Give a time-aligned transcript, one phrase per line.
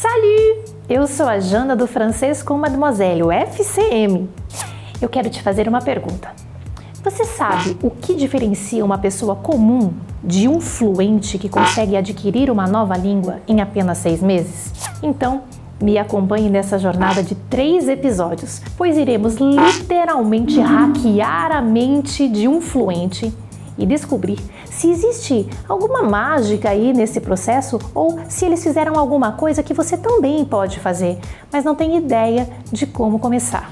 [0.00, 0.64] Salut!
[0.88, 4.30] Eu sou a Jana do Francês com Mademoiselle, o FCM.
[4.98, 6.30] Eu quero te fazer uma pergunta.
[7.04, 9.92] Você sabe o que diferencia uma pessoa comum
[10.24, 14.72] de um fluente que consegue adquirir uma nova língua em apenas seis meses?
[15.02, 15.42] Então,
[15.78, 22.62] me acompanhe nessa jornada de três episódios, pois iremos literalmente hackear a mente de um
[22.62, 23.30] fluente
[23.80, 29.62] e descobrir se existe alguma mágica aí nesse processo ou se eles fizeram alguma coisa
[29.62, 31.18] que você também pode fazer,
[31.50, 33.70] mas não tem ideia de como começar.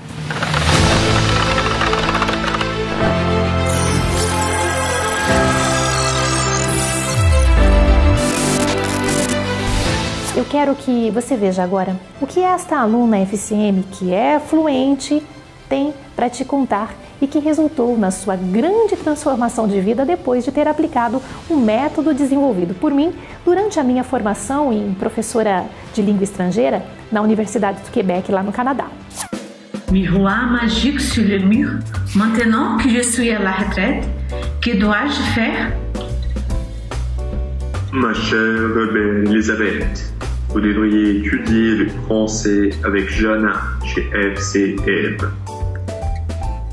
[10.37, 15.21] Eu quero que você veja agora o que esta aluna FCM, que é fluente,
[15.69, 20.53] tem para te contar e que resultou na sua grande transformação de vida depois de
[20.53, 23.13] ter aplicado um método desenvolvido por mim
[23.45, 28.53] durante a minha formação em professora de língua estrangeira na Universidade do Quebec, lá no
[28.53, 28.87] Canadá.
[29.91, 31.71] Miroir magique sur le mur.
[32.15, 34.05] Maintenant que je suis à la retraite,
[34.61, 35.73] que dois-je faire?
[37.93, 40.13] Ma chère belle Elisabeth,
[40.51, 45.17] vous devriez étudier le français avec Jana chez FCM.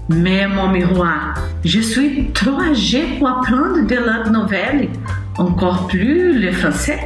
[0.09, 4.89] Mais mon miroir, je suis trop âgée pour apprendre de la nouvelle,
[5.37, 6.99] encore plus le français.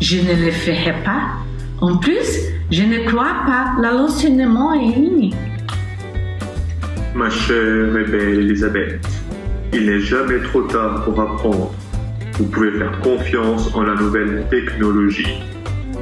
[0.00, 1.22] Je ne le ferai pas.
[1.80, 2.40] En plus,
[2.72, 5.32] je ne crois pas à l'enseignement en ligne.
[7.14, 9.06] Ma chère et belle Elisabeth,
[9.72, 11.72] il n'est jamais trop tard pour apprendre.
[12.38, 15.38] Vous pouvez faire confiance en la nouvelle technologie.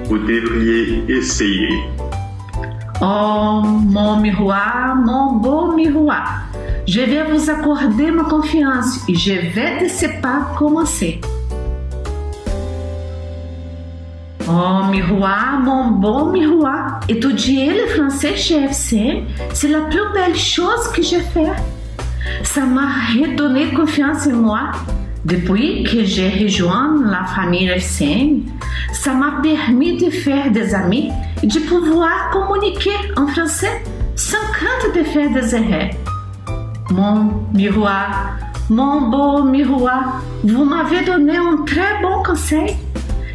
[0.04, 1.68] Vous devriez essayer.
[3.02, 6.42] Oh, mon miroir, mon beau miroir,
[6.86, 11.18] je vais vous accorder ma confiance et je vais te pas commencer.
[14.46, 20.92] Oh, miroir, mon beau miroir, étudier le français chez FCM, c'est la plus belle chose
[20.94, 21.52] que j'ai fait.
[22.42, 24.72] Ça m'a redonné confiance en moi.
[25.24, 28.40] Depuis que j'ai rejoint la famille FCM,
[28.92, 31.10] ça m'a permis de faire des amis
[31.42, 33.82] de pouvoir communiquer en français
[34.16, 35.90] sans crainte de faire des erreurs.
[36.90, 38.38] Mon miroir,
[38.70, 42.76] mon beau miroir, vous m'avez donné un très bon conseil.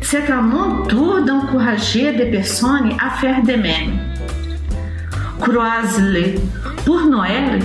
[0.01, 3.99] C'est à mon tour d'encourager des personnes à faire de même.
[5.39, 6.35] Croise-le.
[6.83, 7.59] Pour Noël,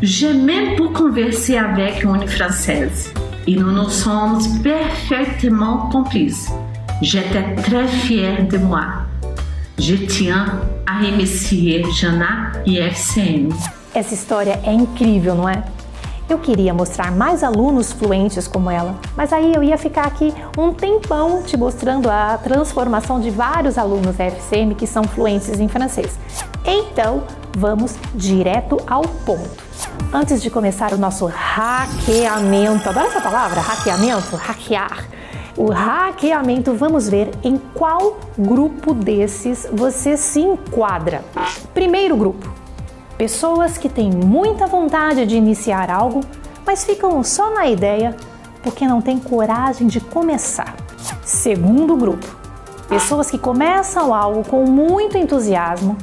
[0.00, 3.12] j'ai même pour converser avec une Française
[3.48, 5.88] et nous nous sommes parfaitement.
[7.00, 8.84] J'étais très fière de moi.
[9.78, 13.48] Je tiens a remercier Jana e FCM.
[13.94, 15.64] Essa história é incrível, não é?
[16.28, 20.74] Eu queria mostrar mais alunos fluentes como ela, mas aí eu ia ficar aqui um
[20.74, 26.18] tempão te mostrando a transformação de vários alunos FCM que são fluentes em francês.
[26.66, 27.22] Então,
[27.56, 29.67] vamos direto ao ponto.
[30.12, 35.06] Antes de começar o nosso hackeamento, adoro essa palavra, hackeamento, hackear.
[35.54, 41.22] O hackeamento, vamos ver em qual grupo desses você se enquadra.
[41.74, 42.50] Primeiro grupo,
[43.18, 46.20] pessoas que têm muita vontade de iniciar algo,
[46.64, 48.16] mas ficam só na ideia
[48.62, 50.74] porque não têm coragem de começar.
[51.22, 52.26] Segundo grupo,
[52.88, 55.98] pessoas que começam algo com muito entusiasmo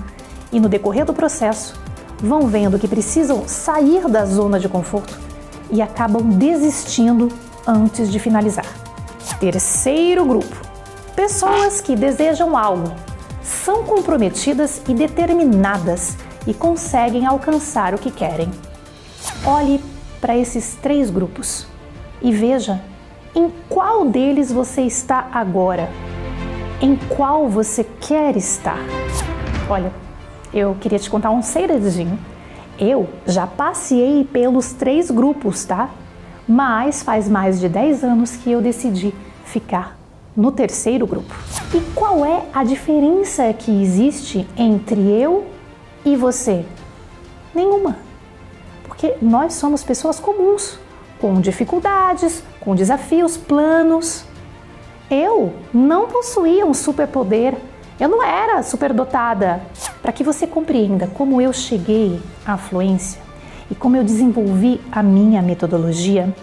[0.52, 1.85] e no decorrer do processo
[2.20, 5.18] vão vendo que precisam sair da zona de conforto
[5.72, 7.30] e acabam desistindo
[7.68, 8.66] antes de finalizar.
[9.40, 10.56] Terceiro grupo:
[11.16, 12.92] pessoas que desejam algo,
[13.44, 16.18] são comprometidas e determinadas
[16.48, 18.50] e conseguem alcançar o que querem.
[19.46, 19.84] Olhe
[20.22, 21.68] para esses três grupos
[22.22, 22.82] e veja
[23.36, 25.90] em qual deles você está agora,
[26.82, 28.80] em qual você quer estar.
[29.70, 29.92] Olha,
[30.56, 32.18] eu queria te contar um segredinho.
[32.80, 35.90] Eu já passei pelos três grupos, tá?
[36.48, 39.98] Mas faz mais de 10 anos que eu decidi ficar
[40.36, 41.36] no terceiro grupo.
[41.74, 45.46] E qual é a diferença que existe entre eu
[46.06, 46.66] e você?
[47.54, 47.98] Nenhuma.
[48.84, 50.80] Porque nós somos pessoas comuns,
[51.20, 54.24] com dificuldades, com desafios, planos.
[55.10, 57.56] Eu não possuía um superpoder
[58.00, 59.62] eu não era superdotada.
[60.02, 63.22] Para que você compreenda como eu cheguei à fluência
[63.72, 66.34] e como eu desenvolvi a minha metodologia,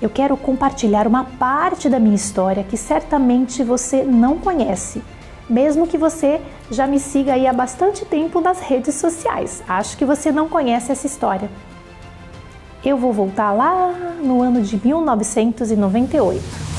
[0.00, 5.02] eu quero compartilhar uma parte da minha história que certamente você não conhece,
[5.48, 6.40] mesmo que você
[6.70, 9.62] já me siga aí há bastante tempo nas redes sociais.
[9.68, 11.48] Acho que você não conhece essa história.
[12.84, 16.73] Eu vou voltar lá no ano de 1998.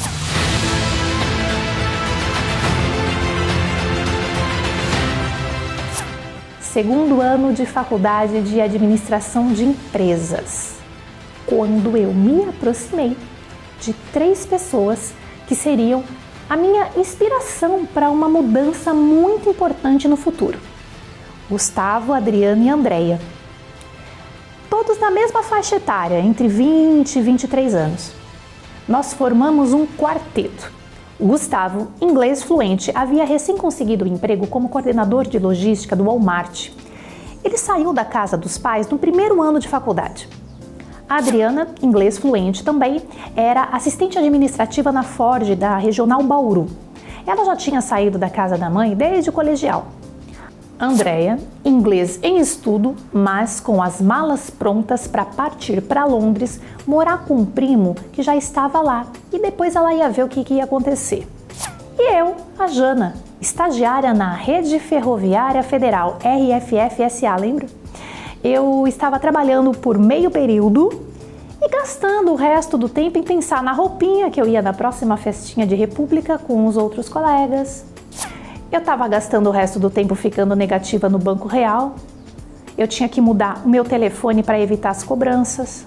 [6.75, 10.73] Segundo ano de faculdade de administração de empresas,
[11.45, 13.15] quando eu me aproximei
[13.79, 15.13] de três pessoas
[15.47, 16.03] que seriam
[16.49, 20.59] a minha inspiração para uma mudança muito importante no futuro:
[21.49, 23.21] Gustavo, Adriana e Andréia.
[24.69, 28.11] Todos na mesma faixa etária, entre 20 e 23 anos.
[28.85, 30.74] Nós formamos um quarteto.
[31.17, 36.71] Gustavo, inglês fluente, havia recém conseguido um emprego como coordenador de logística do Walmart.
[37.41, 40.27] Ele saiu da casa dos pais no primeiro ano de faculdade.
[41.07, 43.01] A Adriana, inglês fluente também,
[43.33, 46.67] era assistente administrativa na Ford da Regional Bauru.
[47.25, 49.87] Ela já tinha saído da casa da mãe desde o colegial.
[50.79, 57.35] Andrea, inglês em estudo, mas com as malas prontas para partir para Londres, morar com
[57.35, 60.65] um primo que já estava lá e depois ela ia ver o que, que ia
[60.65, 61.27] acontecer.
[61.97, 67.67] E eu, a Jana, estagiária na Rede Ferroviária Federal, RFFSA, lembra?
[68.45, 70.89] eu estava trabalhando por meio período
[71.59, 75.17] e gastando o resto do tempo em pensar na roupinha que eu ia na próxima
[75.17, 77.83] festinha de república com os outros colegas.
[78.75, 81.95] Eu estava gastando o resto do tempo ficando negativa no Banco Real.
[82.77, 85.85] Eu tinha que mudar o meu telefone para evitar as cobranças.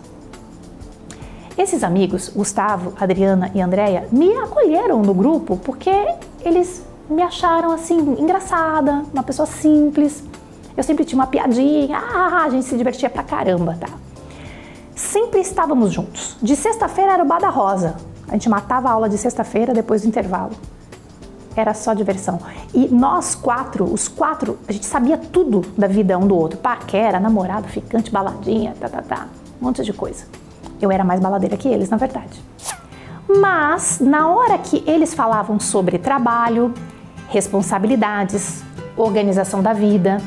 [1.58, 5.90] Esses amigos, Gustavo, Adriana e Andréia, me acolheram no grupo porque
[6.42, 10.24] eles me acharam assim engraçada, uma pessoa simples,
[10.74, 13.90] eu sempre tinha uma piadinha, ah, a gente se divertia pra caramba, tá?
[14.96, 16.38] Sempre estávamos juntos.
[16.40, 17.96] De sexta-feira era o Bada Rosa.
[18.26, 20.52] A gente matava a aula de sexta-feira depois do intervalo.
[21.58, 22.38] Era só diversão.
[22.72, 26.56] E nós quatro, os quatro, a gente sabia tudo da vida um do outro.
[26.56, 29.26] Paquera, namorado, ficante, baladinha, tá, tá, tá.
[29.60, 30.24] Um monte de coisa.
[30.80, 32.40] Eu era mais baladeira que eles, na verdade.
[33.28, 36.72] Mas, na hora que eles falavam sobre trabalho,
[37.28, 38.62] responsabilidades,
[38.96, 40.18] organização da vida,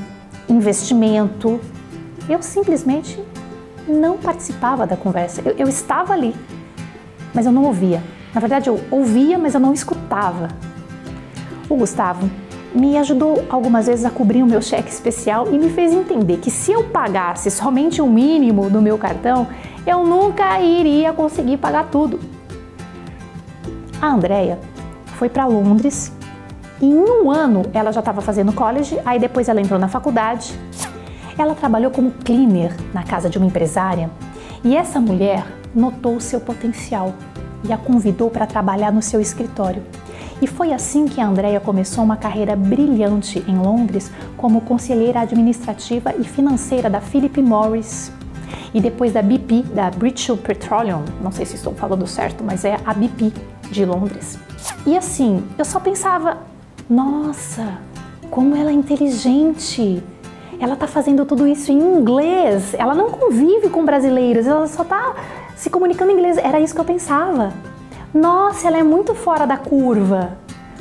[0.50, 1.62] investimento.
[2.28, 3.24] Eu simplesmente
[3.88, 5.42] não participava da conversa.
[5.46, 6.36] Eu, eu, estava ali,
[7.34, 8.04] mas eu não ouvia.
[8.34, 10.50] Na verdade, eu ouvia, mas eu não escutava.
[11.72, 12.30] O Gustavo
[12.76, 16.52] me ajudou algumas vezes a cobrir o meu cheque especial e me fez entender que
[16.52, 19.48] se eu pagasse somente o mínimo do meu cartão,
[19.88, 22.20] eu nunca iria conseguir pagar tudo.
[24.02, 24.60] A Andrea
[25.16, 26.12] foi para Londres
[26.82, 30.54] em um ano ela já estava fazendo college, aí depois ela entrou na faculdade.
[31.38, 34.12] Ela trabalhou como cleaner na casa de uma empresária
[34.62, 37.14] e essa mulher notou o seu potencial
[37.64, 39.82] e a convidou para trabalhar no seu escritório.
[40.42, 46.16] E foi assim que a Andrea começou uma carreira brilhante em Londres como conselheira administrativa
[46.20, 48.12] e financeira da Philip Morris
[48.74, 52.78] e depois da BP, da British Petroleum, não sei se estou falando certo, mas é
[52.86, 53.32] a BP
[53.70, 54.40] de Londres.
[54.86, 56.38] E assim, eu só pensava,
[56.90, 57.78] nossa,
[58.30, 60.02] como ela é inteligente!
[60.60, 62.76] Ela está fazendo tudo isso em inglês.
[62.76, 65.16] Ela não convive com brasileiros, ela só está
[65.56, 66.38] se comunicando em inglês.
[66.38, 67.52] Era isso que eu pensava.
[68.14, 70.38] Nossa, ela é muito fora da curva.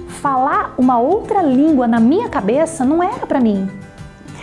[0.09, 3.71] Falar uma outra língua na minha cabeça não era para mim.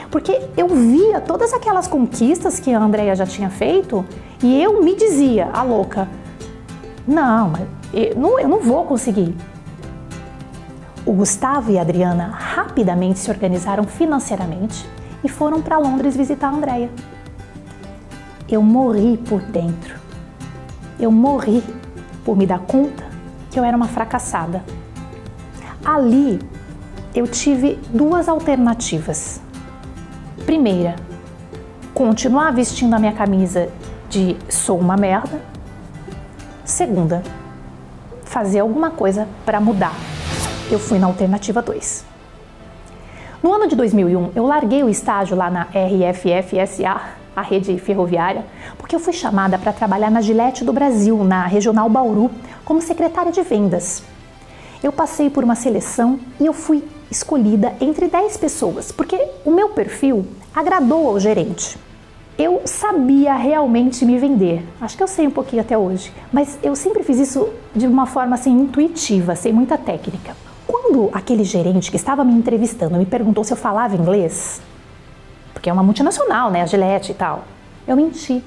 [0.10, 4.06] Porque eu via todas aquelas conquistas que a Andrea já tinha feito
[4.42, 6.08] e eu me dizia, a louca,
[7.06, 7.54] não,
[7.94, 9.36] eu não, eu não vou conseguir.
[11.06, 14.88] O Gustavo e a Adriana rapidamente se organizaram financeiramente
[15.24, 16.90] e foram para Londres visitar a Andrea.
[18.50, 19.96] Eu morri por dentro.
[20.98, 21.62] Eu morri
[22.28, 23.06] por me dar conta
[23.50, 24.62] que eu era uma fracassada.
[25.86, 26.42] Ali
[27.16, 29.40] eu tive duas alternativas.
[30.46, 30.98] Primeira,
[31.94, 33.70] continuar vestindo a minha camisa
[34.10, 35.42] de sou uma merda.
[36.66, 37.24] Segunda,
[38.26, 39.94] fazer alguma coisa para mudar
[40.70, 42.06] eu fui na alternativa 2.
[43.42, 47.00] No ano de 2001, eu larguei o estágio lá na RFFSA,
[47.38, 48.44] a rede ferroviária,
[48.80, 52.32] porque eu fui chamada para trabalhar na Gillette do Brasil, na Regional Bauru,
[52.66, 54.02] como secretária de vendas.
[54.82, 59.70] Eu passei por uma seleção e eu fui escolhida entre 10 pessoas, porque o meu
[59.70, 61.78] perfil agradou ao gerente.
[62.40, 64.68] Eu sabia realmente me vender.
[64.82, 68.08] Acho que eu sei um pouquinho até hoje, mas eu sempre fiz isso de uma
[68.08, 70.36] forma assim intuitiva, sem muita técnica.
[70.66, 74.60] Quando aquele gerente que estava me entrevistando me perguntou se eu falava inglês,
[75.70, 77.44] é uma multinacional, né, a Gillette e tal,
[77.88, 78.44] eu menti.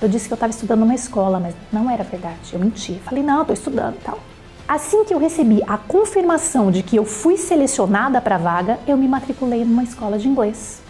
[0.00, 2.52] Eu disse que eu estava estudando numa escola, mas não era verdade.
[2.52, 3.00] Eu menti.
[3.04, 4.18] Falei, não, estou estudando e tal.
[4.66, 8.96] Assim que eu recebi a confirmação de que eu fui selecionada para a vaga, eu
[8.96, 10.82] me matriculei numa escola de inglês.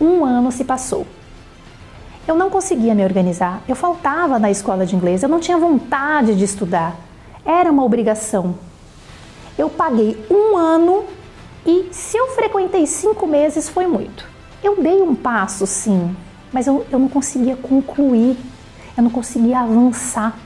[0.00, 1.06] Um ano se passou.
[2.26, 6.34] Eu não conseguia me organizar, eu faltava na escola de inglês, eu não tinha vontade
[6.34, 6.96] de estudar.
[7.44, 8.54] Era uma obrigação,
[9.58, 11.04] eu paguei um ano
[11.66, 14.31] e se eu frequentei cinco meses foi muito.
[14.62, 16.14] Eu dei um passo, sim,
[16.52, 18.36] mas eu, eu não conseguia concluir,
[18.96, 20.38] eu não conseguia avançar.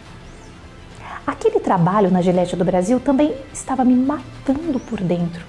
[1.27, 5.45] Aquele trabalho na Gillette do Brasil também estava me matando por dentro.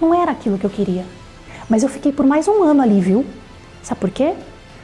[0.00, 1.04] Não era aquilo que eu queria.
[1.68, 3.24] Mas eu fiquei por mais um ano ali, viu?
[3.82, 4.34] Sabe por quê?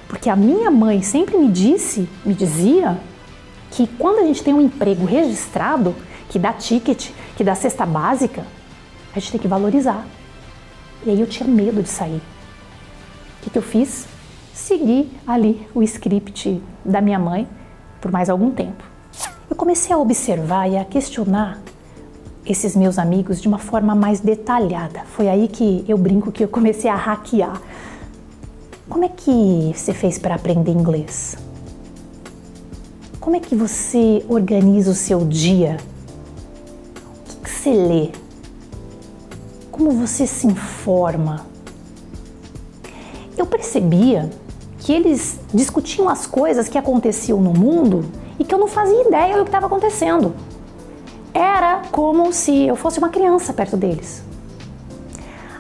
[0.06, 2.98] Porque a minha mãe sempre me disse, me dizia,
[3.70, 5.94] que quando a gente tem um emprego registrado,
[6.28, 8.44] que dá ticket, que dá cesta básica,
[9.14, 10.06] a gente tem que valorizar.
[11.04, 12.20] E aí eu tinha medo de sair.
[13.40, 14.06] O que, eu fiz?
[14.52, 17.48] Segui ali o script da minha mãe
[18.00, 18.84] por mais algum tempo.
[19.48, 21.58] Eu comecei a observar e a questionar
[22.44, 25.00] esses meus amigos de uma forma mais detalhada.
[25.06, 27.60] Foi aí que eu brinco que eu comecei a hackear.
[28.88, 31.36] Como é que você fez para aprender inglês?
[33.18, 35.78] Como é que você organiza o seu dia?
[37.06, 38.10] O que, que você lê?
[39.70, 41.49] Como você se informa?
[43.40, 44.28] Eu percebia
[44.80, 48.04] que eles discutiam as coisas que aconteciam no mundo
[48.38, 50.34] e que eu não fazia ideia do que estava acontecendo.
[51.32, 54.22] Era como se eu fosse uma criança perto deles.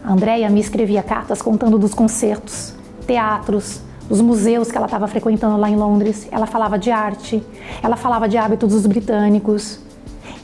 [0.04, 2.74] A Andrea me escrevia cartas contando dos concertos,
[3.06, 6.28] teatros, dos museus que ela estava frequentando lá em Londres.
[6.30, 7.42] Ela falava de arte,
[7.82, 9.80] ela falava de hábitos dos britânicos.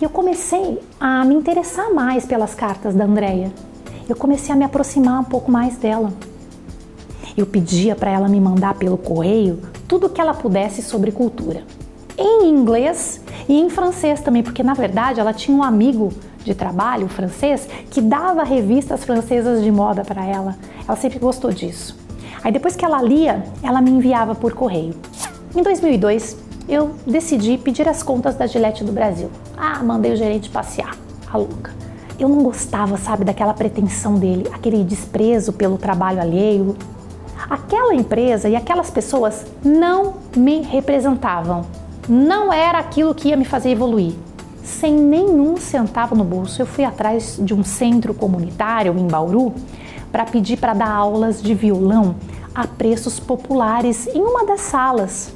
[0.01, 3.53] E eu comecei a me interessar mais pelas cartas da Andrea.
[4.09, 6.15] Eu comecei a me aproximar um pouco mais dela.
[7.37, 11.65] Eu pedia para ela me mandar pelo correio tudo o que ela pudesse sobre cultura
[12.19, 16.13] em inglês e em francês também, porque na verdade ela tinha um amigo
[16.45, 20.57] de trabalho francês que dava revistas francesas de moda para ela.
[20.87, 21.97] Ela sempre gostou disso.
[22.43, 24.95] Aí depois que ela lia, ela me enviava por correio.
[25.55, 26.37] Em 2002,
[26.69, 29.31] eu decidi pedir as contas da Gillette do Brasil.
[29.57, 30.97] Ah, mandei o gerente passear,
[31.31, 31.73] a louca.
[32.19, 36.77] Eu não gostava, sabe, daquela pretensão dele, aquele desprezo pelo trabalho alheio.
[37.49, 41.65] Aquela empresa e aquelas pessoas não me representavam
[42.09, 44.15] não era aquilo que ia me fazer evoluir.
[44.63, 49.55] Sem nenhum centavo no bolso, eu fui atrás de um centro comunitário em Bauru
[50.11, 52.17] para pedir para dar aulas de violão
[52.55, 55.33] a preços populares em uma das salas.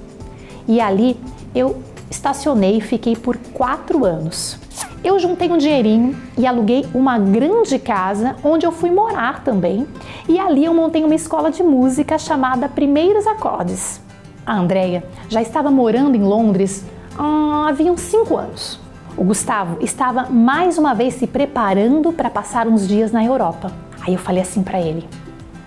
[0.67, 1.17] E ali
[1.55, 4.59] eu estacionei e fiquei por quatro anos.
[5.03, 9.87] Eu juntei um dinheirinho e aluguei uma grande casa onde eu fui morar também.
[10.29, 14.01] E ali eu montei uma escola de música chamada Primeiros Acordes.
[14.45, 16.85] A Andrea já estava morando em Londres
[17.19, 18.79] há havia uns cinco anos.
[19.17, 23.73] O Gustavo estava mais uma vez se preparando para passar uns dias na Europa.
[24.03, 25.09] Aí eu falei assim para ele: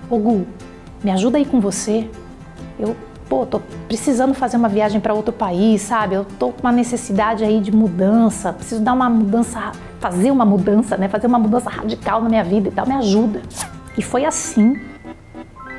[0.10, 0.46] Ô Gu,
[1.04, 2.08] me ajuda aí com você.
[2.80, 2.96] Eu,
[3.34, 6.14] pô, tô precisando fazer uma viagem para outro país, sabe?
[6.14, 10.96] Eu tô com uma necessidade aí de mudança, preciso dar uma mudança, fazer uma mudança,
[10.98, 11.10] né?
[11.10, 13.42] Fazer uma mudança radical na minha vida e tal, me ajuda.
[13.98, 14.80] E foi assim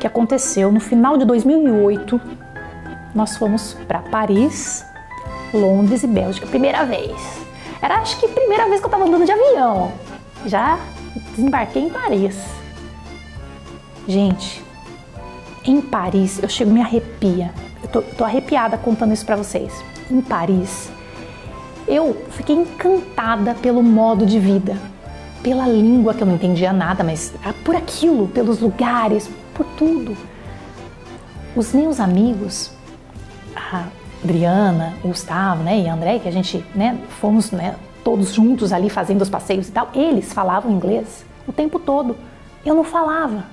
[0.01, 2.21] que aconteceu no final de 2008
[3.15, 4.85] nós fomos para Paris,
[5.53, 7.15] Londres e Bélgica, primeira vez.
[7.81, 9.93] Era acho que a primeira vez que eu estava andando de avião.
[10.45, 10.77] Já
[11.37, 12.37] desembarquei em Paris.
[14.09, 14.64] Gente,
[15.65, 17.51] em Paris, eu chego me arrepia.
[17.83, 19.85] Eu tô, tô arrepiada contando isso para vocês.
[20.11, 20.91] Em Paris,
[21.87, 24.77] eu fiquei encantada pelo modo de vida,
[25.43, 30.17] pela língua que eu não entendia nada, mas por aquilo, pelos lugares, por tudo.
[31.57, 32.73] Os meus amigos
[33.55, 33.87] a
[34.23, 38.73] Adriana, o Gustavo, né, e a André, que a gente, né, fomos, né, todos juntos
[38.73, 42.17] ali fazendo os passeios e tal, eles falavam inglês o tempo todo.
[42.65, 43.45] Eu não falava,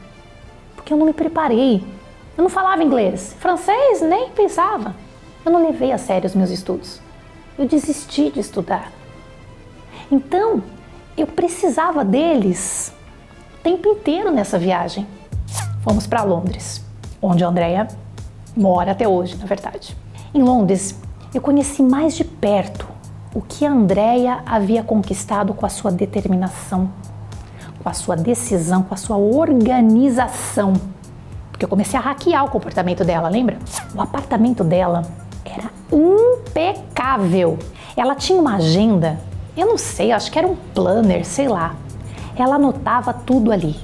[0.75, 1.83] porque eu não me preparei.
[2.41, 3.35] Eu não falava inglês.
[3.39, 4.95] Francês, nem pensava.
[5.45, 6.99] Eu não levei a sério os meus estudos.
[7.55, 8.91] Eu desisti de estudar.
[10.11, 10.63] Então,
[11.15, 12.91] eu precisava deles
[13.53, 15.05] o tempo inteiro nessa viagem.
[15.83, 16.83] Fomos para Londres,
[17.21, 17.87] onde a Andrea
[18.57, 19.95] mora até hoje, na verdade.
[20.33, 20.99] Em Londres,
[21.35, 22.87] eu conheci mais de perto
[23.35, 26.91] o que a Andrea havia conquistado com a sua determinação,
[27.83, 30.73] com a sua decisão, com a sua organização.
[31.61, 33.59] Porque eu comecei a hackear o comportamento dela, lembra?
[33.93, 35.03] O apartamento dela
[35.45, 37.59] era impecável.
[37.95, 39.19] Ela tinha uma agenda,
[39.55, 41.75] eu não sei, acho que era um planner, sei lá.
[42.35, 43.75] Ela anotava tudo ali.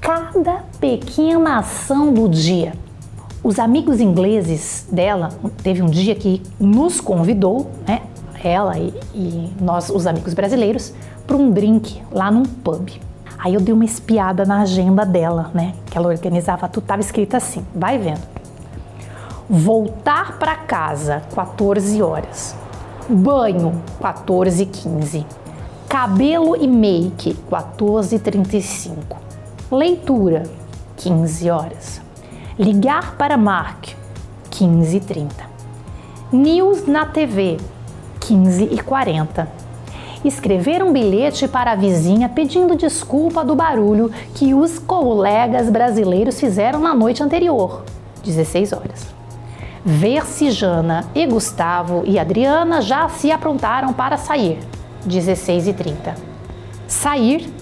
[0.00, 2.72] Cada pequena ação do dia.
[3.42, 5.30] Os amigos ingleses dela,
[5.60, 8.02] teve um dia que nos convidou, né,
[8.44, 10.94] ela e, e nós, os amigos brasileiros,
[11.26, 12.90] para um drink lá num pub.
[13.44, 17.36] Aí eu dei uma espiada na agenda dela, né, que ela organizava, tudo estava escrito
[17.36, 18.22] assim, vai vendo.
[19.50, 22.54] Voltar para casa, 14 horas.
[23.08, 25.26] Banho, 14 15.
[25.88, 29.16] Cabelo e make, 14 35.
[29.72, 30.44] Leitura,
[30.98, 32.00] 15 horas.
[32.56, 33.88] Ligar para Mark,
[34.52, 35.28] 15h30.
[36.30, 37.58] News na TV,
[38.20, 39.61] 15h40.
[40.24, 46.78] Escrever um bilhete para a vizinha pedindo desculpa do barulho que os colegas brasileiros fizeram
[46.80, 47.82] na noite anterior,
[48.24, 49.06] 16 horas.
[49.84, 54.60] Ver se Jana e Gustavo e Adriana já se aprontaram para sair,
[55.08, 56.14] 16h30.
[56.86, 57.52] Sair,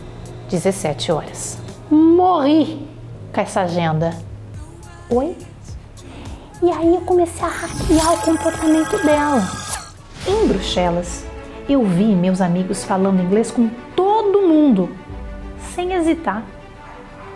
[0.50, 1.56] 17 horas.
[1.90, 2.86] Morri
[3.32, 4.14] com essa agenda.
[5.08, 5.34] Oi?
[6.62, 9.42] E aí eu comecei a hackear o comportamento dela.
[10.26, 11.24] Em Bruxelas,
[11.72, 14.90] eu vi meus amigos falando inglês com todo mundo,
[15.74, 16.42] sem hesitar.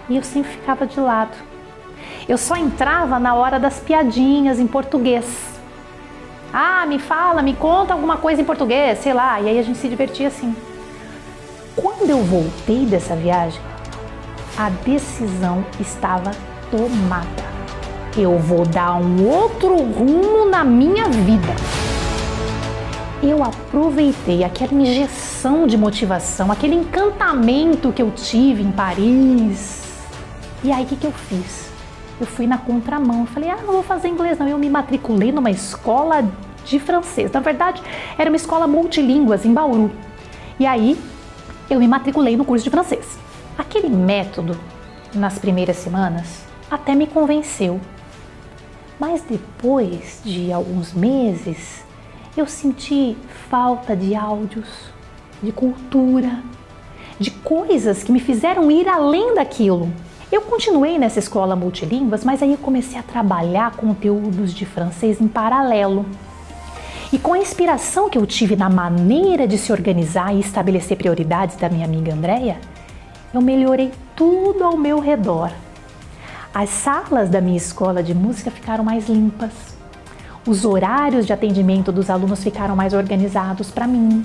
[0.09, 1.37] E eu sempre ficava de lado.
[2.29, 5.25] Eu só entrava na hora das piadinhas em português.
[6.53, 9.41] Ah, me fala, me conta alguma coisa em português, sei lá.
[9.41, 10.55] E aí a gente se divertia assim.
[11.77, 13.61] Quando eu voltei dessa viagem,
[14.59, 16.33] a decisão estava
[16.71, 17.55] tomada.
[18.17, 21.84] Eu vou dar um outro rumo na minha vida.
[23.27, 29.83] Eu aproveitei aquela injeção de motivação, aquele encantamento que eu tive em Paris.
[30.63, 31.71] E aí o que, que eu fiz?
[32.21, 33.21] Eu fui na contramão.
[33.21, 34.47] Eu falei, ah, não vou fazer inglês, não.
[34.47, 36.23] Eu me matriculei numa escola
[36.67, 37.33] de francês.
[37.33, 37.83] Na verdade,
[38.19, 39.91] era uma escola multilínguas em Bauru.
[40.61, 40.95] E aí
[41.71, 43.19] eu me matriculei no curso de francês.
[43.57, 44.55] Aquele método,
[45.15, 47.81] nas primeiras semanas, até me convenceu.
[49.01, 51.84] Mas depois de alguns meses,
[52.37, 53.17] eu senti
[53.49, 54.69] falta de áudios,
[55.43, 56.41] de cultura,
[57.19, 59.89] de coisas que me fizeram ir além daquilo.
[60.33, 65.29] Eu continuei nessa escola multilínguas, mas aí eu comecei a trabalhar conteúdos de francês em
[65.29, 66.05] paralelo.
[67.13, 71.55] E com a inspiração que eu tive na maneira de se organizar e estabelecer prioridades
[71.55, 72.59] da minha amiga Andréia,
[73.33, 75.53] eu melhorei tudo ao meu redor.
[76.53, 79.74] As salas da minha escola de música ficaram mais limpas.
[80.47, 84.25] Os horários de atendimento dos alunos ficaram mais organizados para mim.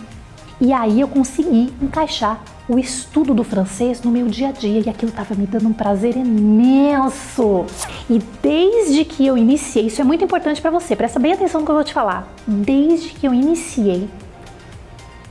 [0.62, 4.90] E aí eu consegui encaixar o estudo do francês no meu dia a dia e
[4.90, 7.66] aquilo estava me dando um prazer imenso.
[8.10, 11.66] E desde que eu iniciei, isso é muito importante para você, presta bem atenção no
[11.66, 12.28] que eu vou te falar.
[12.46, 14.10] Desde que eu iniciei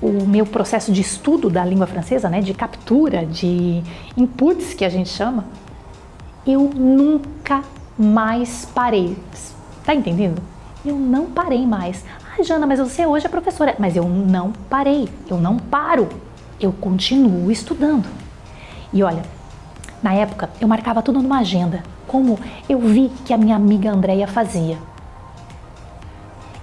[0.01, 3.83] o meu processo de estudo da língua francesa, né, de captura, de
[4.16, 5.44] inputs que a gente chama,
[6.46, 7.62] eu nunca
[7.98, 9.14] mais parei.
[9.85, 10.40] Tá entendendo?
[10.85, 12.05] Eu não parei mais.
[12.25, 13.75] Ah, Jana, mas você hoje é professora.
[13.79, 16.09] Mas eu não parei, eu não paro
[16.61, 18.07] eu continuo estudando.
[18.93, 19.23] E olha,
[20.03, 22.38] na época eu marcava tudo numa agenda, como
[22.69, 24.79] eu vi que a minha amiga Andréia fazia.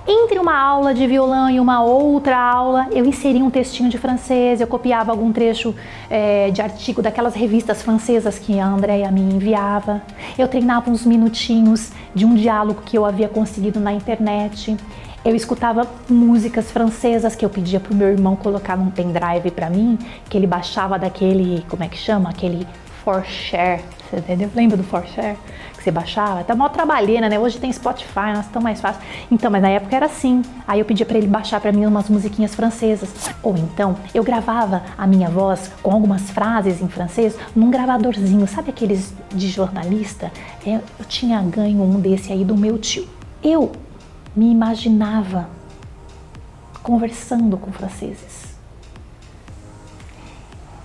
[0.07, 4.61] Entre uma aula de violão e uma outra aula, eu inseria um textinho de francês,
[4.61, 5.73] eu copiava algum trecho
[6.09, 10.03] é, de artigo daquelas revistas francesas que a Andréia me enviava.
[10.37, 14.77] Eu treinava uns minutinhos de um diálogo que eu havia conseguido na internet
[15.25, 19.97] eu escutava músicas francesas que eu pedia pro meu irmão colocar num pendrive para mim,
[20.29, 22.29] que ele baixava daquele, como é que chama?
[22.29, 22.67] Aquele
[23.05, 24.49] ForShare, você entendeu?
[24.55, 25.37] Lembra do ForShare?
[25.77, 26.43] Que você baixava?
[26.43, 27.37] Tá mó trabalheira, né?
[27.37, 28.99] Hoje tem Spotify, nós estamos mais fácil.
[29.31, 30.41] Então, mas na época era assim.
[30.67, 33.29] Aí eu pedia para ele baixar para mim umas musiquinhas francesas.
[33.43, 38.71] Ou então, eu gravava a minha voz com algumas frases em francês num gravadorzinho, sabe
[38.71, 40.31] aqueles de jornalista?
[40.65, 43.07] Eu, eu tinha ganho um desse aí do meu tio.
[43.43, 43.71] Eu
[44.35, 45.47] me imaginava
[46.81, 48.55] conversando com franceses.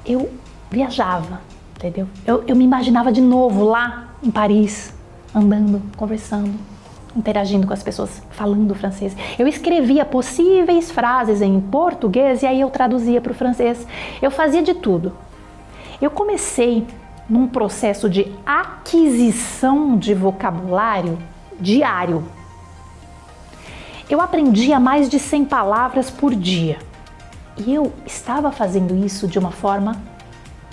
[0.05, 0.31] Eu
[0.71, 1.41] viajava,
[1.81, 2.07] entendeu?
[2.27, 4.93] Eu, eu me imaginava de novo lá em Paris,
[5.35, 6.53] andando, conversando,
[7.17, 9.17] interagindo com as pessoas, falando francês.
[9.39, 13.87] Eu escrevia possíveis frases em português e aí eu traduzia para o francês.
[14.21, 15.13] Eu fazia de tudo.
[16.01, 16.87] Eu comecei
[17.29, 21.19] num processo de aquisição de vocabulário
[21.61, 22.25] diário
[24.11, 26.79] eu aprendia mais de 100 palavras por dia.
[27.57, 30.03] E eu estava fazendo isso de uma forma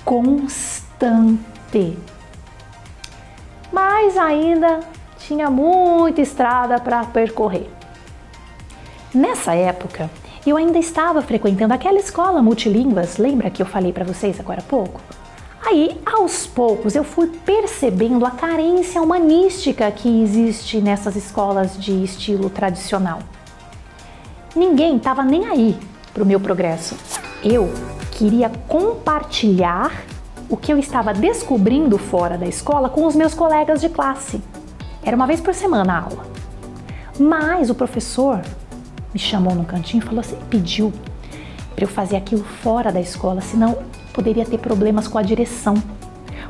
[0.03, 0.86] constante.
[3.71, 4.79] Mas ainda
[5.17, 7.69] tinha muita estrada para percorrer.
[9.13, 10.09] Nessa época,
[10.45, 14.63] eu ainda estava frequentando aquela escola multilínguas, lembra que eu falei para vocês agora há
[14.63, 15.01] pouco?
[15.65, 22.49] Aí, aos poucos, eu fui percebendo a carência humanística que existe nessas escolas de estilo
[22.49, 23.19] tradicional.
[24.55, 25.77] Ninguém estava nem aí
[26.13, 26.95] para o meu progresso.
[27.43, 27.69] Eu
[28.11, 29.91] queria compartilhar
[30.49, 34.41] o que eu estava descobrindo fora da escola com os meus colegas de classe.
[35.03, 36.25] Era uma vez por semana a aula.
[37.19, 38.41] Mas o professor
[39.13, 40.93] me chamou num cantinho e falou assim, pediu
[41.75, 43.77] para eu fazer aquilo fora da escola, senão
[44.13, 45.75] poderia ter problemas com a direção,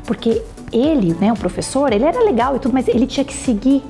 [0.04, 3.82] porque ele, né, o professor, ele era legal e tudo, mas ele tinha que seguir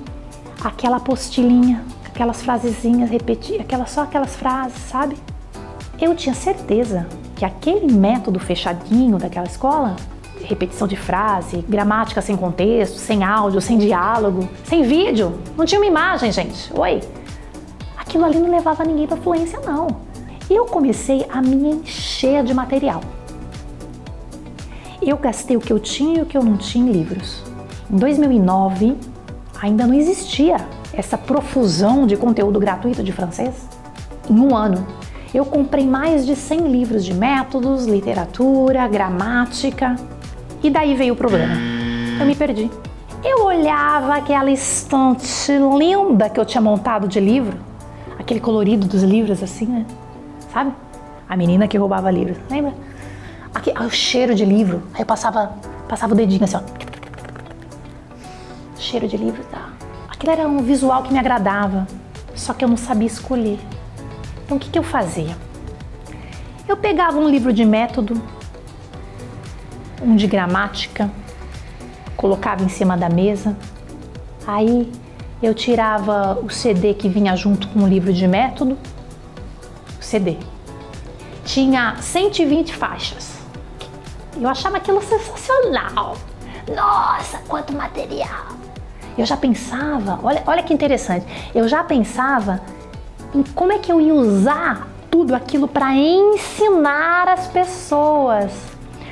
[0.64, 5.16] aquela apostilinha, aquelas frasezinhas, repetir, aquelas, só aquelas frases, sabe?
[6.00, 7.06] Eu tinha certeza
[7.38, 9.94] que aquele método fechadinho daquela escola,
[10.42, 15.86] repetição de frase, gramática sem contexto, sem áudio, sem diálogo, sem vídeo, não tinha uma
[15.86, 16.72] imagem, gente.
[16.76, 17.00] Oi.
[17.96, 19.86] Aquilo ali não levava ninguém para fluência, não.
[20.50, 23.02] Eu comecei a me encher de material.
[25.00, 27.44] Eu gastei o que eu tinha e o que eu não tinha em livros.
[27.88, 28.96] Em 2009,
[29.62, 30.56] ainda não existia
[30.92, 33.54] essa profusão de conteúdo gratuito de francês.
[34.28, 34.84] Em um ano,
[35.34, 39.96] eu comprei mais de 100 livros de métodos, literatura, gramática.
[40.62, 41.54] E daí veio o problema.
[42.18, 42.70] Eu me perdi.
[43.22, 47.58] Eu olhava aquela estante linda que eu tinha montado de livro,
[48.18, 49.86] aquele colorido dos livros assim, né?
[50.52, 50.72] Sabe?
[51.28, 52.72] A menina que roubava livros, lembra?
[53.54, 54.82] Aqui, o cheiro de livro.
[54.94, 55.52] Aí eu passava,
[55.88, 56.62] passava o dedinho assim, ó.
[58.76, 59.68] Cheiro de livro, tá?
[60.08, 61.86] Aquilo era um visual que me agradava,
[62.34, 63.58] só que eu não sabia escolher.
[64.48, 65.36] Então o que, que eu fazia?
[66.66, 68.18] Eu pegava um livro de método,
[70.00, 71.10] um de gramática,
[72.16, 73.54] colocava em cima da mesa,
[74.46, 74.90] aí
[75.42, 78.78] eu tirava o CD que vinha junto com o livro de método,
[80.00, 80.38] o CD.
[81.44, 83.34] Tinha 120 faixas.
[84.34, 86.16] Eu achava aquilo sensacional.
[86.74, 88.46] Nossa, quanto material!
[89.18, 92.62] Eu já pensava, olha, olha que interessante, eu já pensava
[93.34, 98.52] em como é que eu ia usar tudo aquilo para ensinar as pessoas.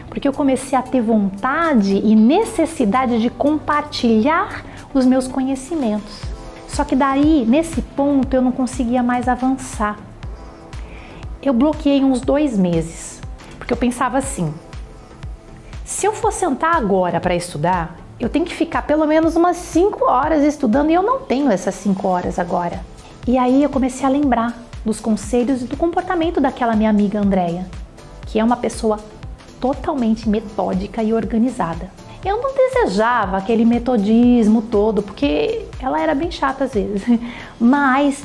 [0.09, 6.23] Porque eu comecei a ter vontade e necessidade de compartilhar os meus conhecimentos.
[6.69, 9.97] Só que daí, nesse ponto, eu não conseguia mais avançar.
[11.43, 13.21] Eu bloqueei uns dois meses,
[13.59, 14.53] porque eu pensava assim:
[15.85, 20.05] se eu for sentar agora para estudar, eu tenho que ficar pelo menos umas 5
[20.05, 22.81] horas estudando e eu não tenho essas 5 horas agora.
[23.27, 27.67] E aí eu comecei a lembrar dos conselhos e do comportamento daquela minha amiga Andréia,
[28.25, 29.01] que é uma pessoa
[29.61, 31.91] totalmente metódica e organizada.
[32.25, 37.03] Eu não desejava aquele metodismo todo, porque ela era bem chata às vezes,
[37.59, 38.23] mas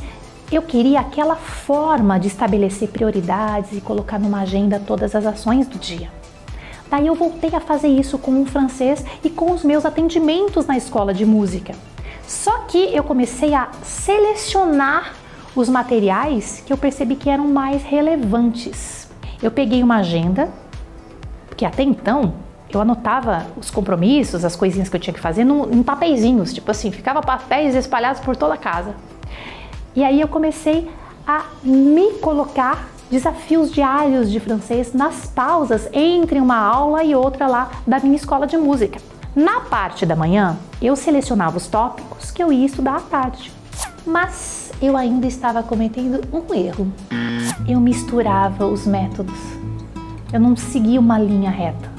[0.52, 5.80] eu queria aquela forma de estabelecer prioridades e colocar numa agenda todas as ações do
[5.80, 6.10] dia.
[6.92, 10.78] Daí eu voltei a fazer isso com o francês e com os meus atendimentos na
[10.78, 11.74] escola de música.
[12.28, 15.14] Só que eu comecei a selecionar
[15.56, 19.10] os materiais que eu percebi que eram mais relevantes.
[19.42, 20.50] Eu peguei uma agenda,
[21.48, 22.34] porque até então
[22.74, 26.72] eu anotava os compromissos, as coisinhas que eu tinha que fazer no, em papeizinhos, tipo
[26.72, 28.96] assim, ficava papéis espalhados por toda a casa.
[29.96, 30.90] E aí eu comecei
[31.28, 37.70] a me colocar desafios diários de francês nas pausas entre uma aula e outra lá
[37.86, 39.02] da minha escola de música.
[39.34, 43.50] Na parte da manhã, eu selecionava os tópicos que eu ia estudar à tarde.
[44.06, 46.92] Mas eu ainda estava cometendo um erro.
[47.66, 49.40] Eu misturava os métodos.
[50.34, 51.90] Eu não seguia uma linha reta.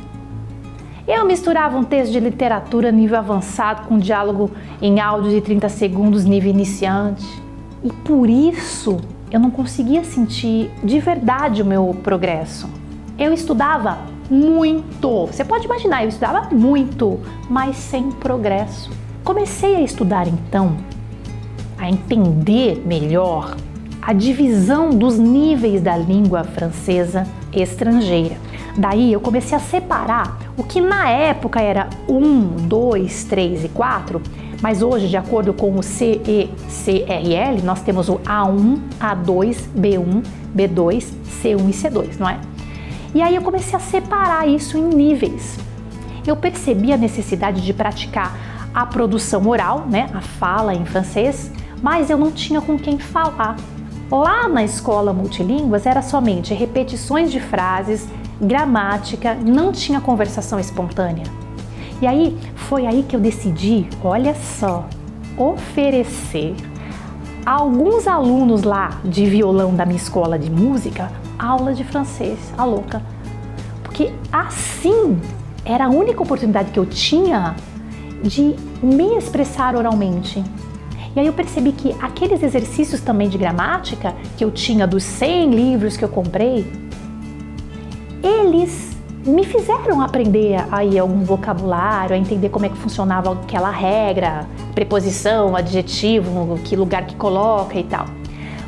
[1.08, 4.50] Eu misturava um texto de literatura nível avançado com um diálogo
[4.82, 7.26] em áudio de 30 segundos nível iniciante.
[7.82, 12.68] E por isso eu não conseguia sentir de verdade o meu progresso.
[13.18, 15.26] Eu estudava muito.
[15.26, 18.90] Você pode imaginar, eu estudava muito, mas sem progresso.
[19.22, 20.76] Comecei a estudar então,
[21.78, 23.54] a entender melhor
[24.00, 28.36] a divisão dos níveis da língua francesa estrangeira.
[28.76, 34.20] Daí eu comecei a separar o que na época era 1, 2, 3 e 4
[34.62, 40.22] mas hoje, de acordo com o CECRL, nós temos o A1, A2, B1,
[40.56, 42.38] B2, C1 e C2, não é?
[43.14, 45.58] E aí eu comecei a separar isso em níveis.
[46.26, 48.36] Eu percebi a necessidade de praticar
[48.74, 51.50] a produção oral, né, a fala em francês,
[51.82, 53.56] mas eu não tinha com quem falar.
[54.10, 58.08] Lá na escola multilínguas era somente repetições de frases,
[58.40, 61.24] gramática, não tinha conversação espontânea.
[62.00, 64.86] E aí foi aí que eu decidi, olha só,
[65.36, 66.54] oferecer
[67.44, 71.10] a alguns alunos lá de violão da minha escola de música
[71.42, 73.02] aula de francês, a louca.
[73.82, 75.20] Porque assim
[75.64, 77.56] era a única oportunidade que eu tinha
[78.22, 80.42] de me expressar oralmente.
[81.14, 85.50] E aí eu percebi que aqueles exercícios também de gramática que eu tinha dos 100
[85.50, 86.64] livros que eu comprei,
[88.22, 94.46] eles me fizeram aprender aí algum vocabulário, a entender como é que funcionava aquela regra,
[94.74, 98.06] preposição, adjetivo, que lugar que coloca e tal.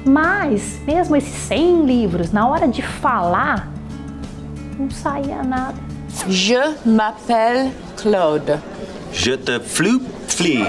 [0.04, 3.68] Mas, mesmo esses 100 livros, na hora de falar,
[4.78, 5.76] não saía nada.
[6.28, 8.60] Je m'appelle Claude.
[9.12, 10.66] Je te flou flie.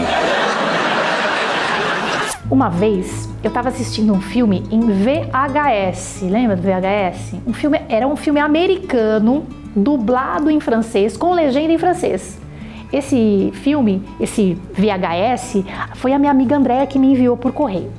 [2.49, 7.35] Uma vez eu estava assistindo um filme em VHS, lembra do VHS?
[7.45, 9.45] Um filme, era um filme americano,
[9.75, 12.39] dublado em francês, com legenda em francês.
[12.93, 15.63] Esse filme, esse VHS,
[15.95, 17.91] foi a minha amiga Andréa que me enviou por correio.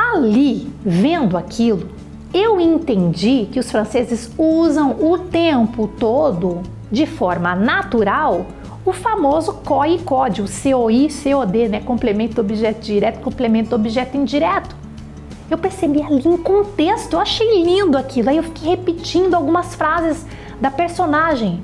[0.00, 1.90] Ali, vendo aquilo,
[2.32, 8.46] eu entendi que os franceses usam o tempo todo, de forma natural,
[8.82, 11.80] o famoso COI e COD, o COI COD, né?
[11.80, 14.74] Complemento do objeto direto, complemento do objeto indireto.
[15.50, 18.30] Eu percebi ali em contexto, eu achei lindo aquilo.
[18.30, 20.24] Aí eu fiquei repetindo algumas frases
[20.58, 21.60] da personagem.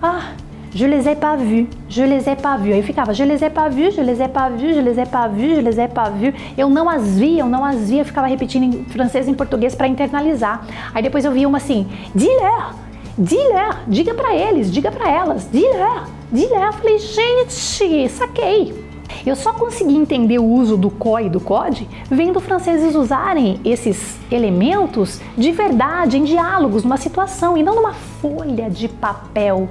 [0.00, 0.32] Ah,
[0.74, 2.72] je les ai pas vus, je les ai pas vus.
[2.72, 5.06] Aí ficava, je les ai pas vus, je les ai pas vus, je les ai
[5.06, 6.34] pas vus, je les ai pas vus.
[6.58, 9.34] Eu não as via, eu não as via, eu ficava repetindo em francês e em
[9.34, 10.66] português para internalizar.
[10.92, 12.74] Aí depois eu vi uma assim, dis-leur,
[13.16, 16.66] dis-leur, diga para eles, diga para elas, dis-leur, dis-leur.
[16.66, 18.84] Eu falei, gente, saquei.
[19.24, 24.18] Eu só consegui entender o uso do CO e do COD vendo franceses usarem esses
[24.30, 29.68] elementos de verdade em diálogos, numa situação e não numa folha de papel.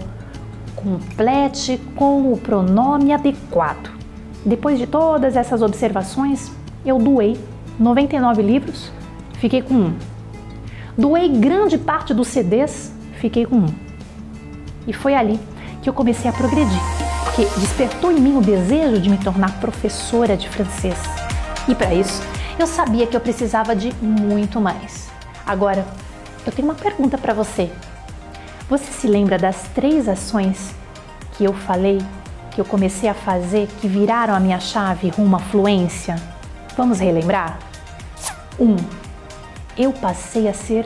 [0.83, 3.89] Complete com o pronome adequado.
[4.45, 6.51] Depois de todas essas observações,
[6.85, 7.39] eu doei
[7.79, 8.91] 99 livros,
[9.35, 9.93] fiquei com um.
[10.97, 13.73] Doei grande parte dos CDs, fiquei com um.
[14.85, 15.39] E foi ali
[15.81, 17.03] que eu comecei a progredir
[17.35, 20.97] que despertou em mim o desejo de me tornar professora de francês.
[21.67, 22.21] E para isso,
[22.59, 25.09] eu sabia que eu precisava de muito mais.
[25.45, 25.85] Agora,
[26.45, 27.71] eu tenho uma pergunta para você.
[28.69, 30.73] Você se lembra das três ações
[31.33, 31.99] que eu falei,
[32.51, 36.15] que eu comecei a fazer, que viraram a minha chave rumo à fluência?
[36.77, 37.59] Vamos relembrar?
[38.59, 38.65] 1.
[38.65, 38.75] Um,
[39.77, 40.85] eu passei a ser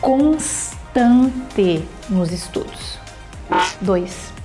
[0.00, 2.98] constante nos estudos.
[3.80, 4.38] 2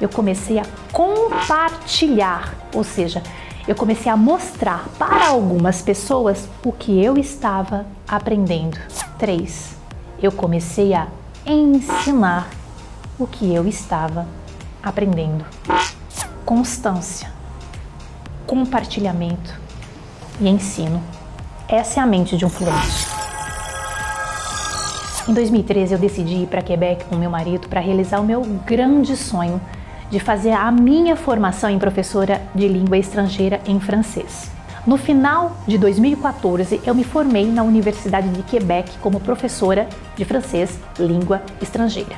[0.00, 3.22] eu comecei a compartilhar, ou seja,
[3.66, 8.78] eu comecei a mostrar para algumas pessoas o que eu estava aprendendo.
[9.18, 9.74] 3.
[10.22, 11.08] Eu comecei a
[11.46, 12.48] ensinar
[13.18, 14.26] o que eu estava
[14.82, 15.44] aprendendo.
[16.44, 17.30] Constância,
[18.46, 19.58] compartilhamento
[20.40, 21.02] e ensino.
[21.68, 23.06] Essa é a mente de um fluente.
[25.28, 29.16] Em 2013 eu decidi ir para Quebec com meu marido para realizar o meu grande
[29.16, 29.60] sonho
[30.10, 34.53] de fazer a minha formação em professora de língua estrangeira em francês.
[34.86, 40.78] No final de 2014, eu me formei na Universidade de Quebec como professora de francês
[40.98, 42.14] língua estrangeira.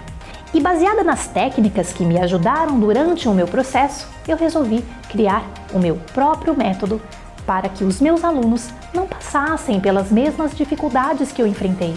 [0.52, 5.78] E baseada nas técnicas que me ajudaram durante o meu processo, eu resolvi criar o
[5.78, 7.00] meu próprio método
[7.46, 11.94] para que os meus alunos não passassem pelas mesmas dificuldades que eu enfrentei.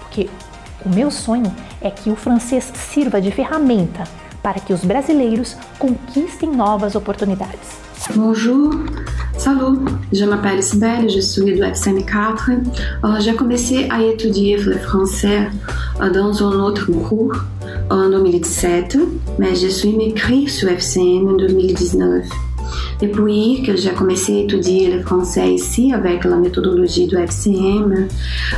[0.00, 0.28] Porque
[0.84, 4.04] o meu sonho é que o francês sirva de ferramenta
[4.42, 7.80] para que os brasileiros conquistem novas oportunidades.
[8.14, 8.86] Bonjour,
[9.40, 9.78] salut,
[10.12, 12.50] je m'appelle Sibelle, je suis do FCM 4.
[12.50, 15.48] Uh, J'ai commencé à étudier le français
[15.98, 17.36] uh, dans un autre cours
[17.88, 18.98] en 2017,
[19.38, 22.26] mais je suis inscrite sur FCM en 2019.
[23.00, 28.08] Depuis que j'ai commencé à étudier le français ici avec la méthodologie du FCM,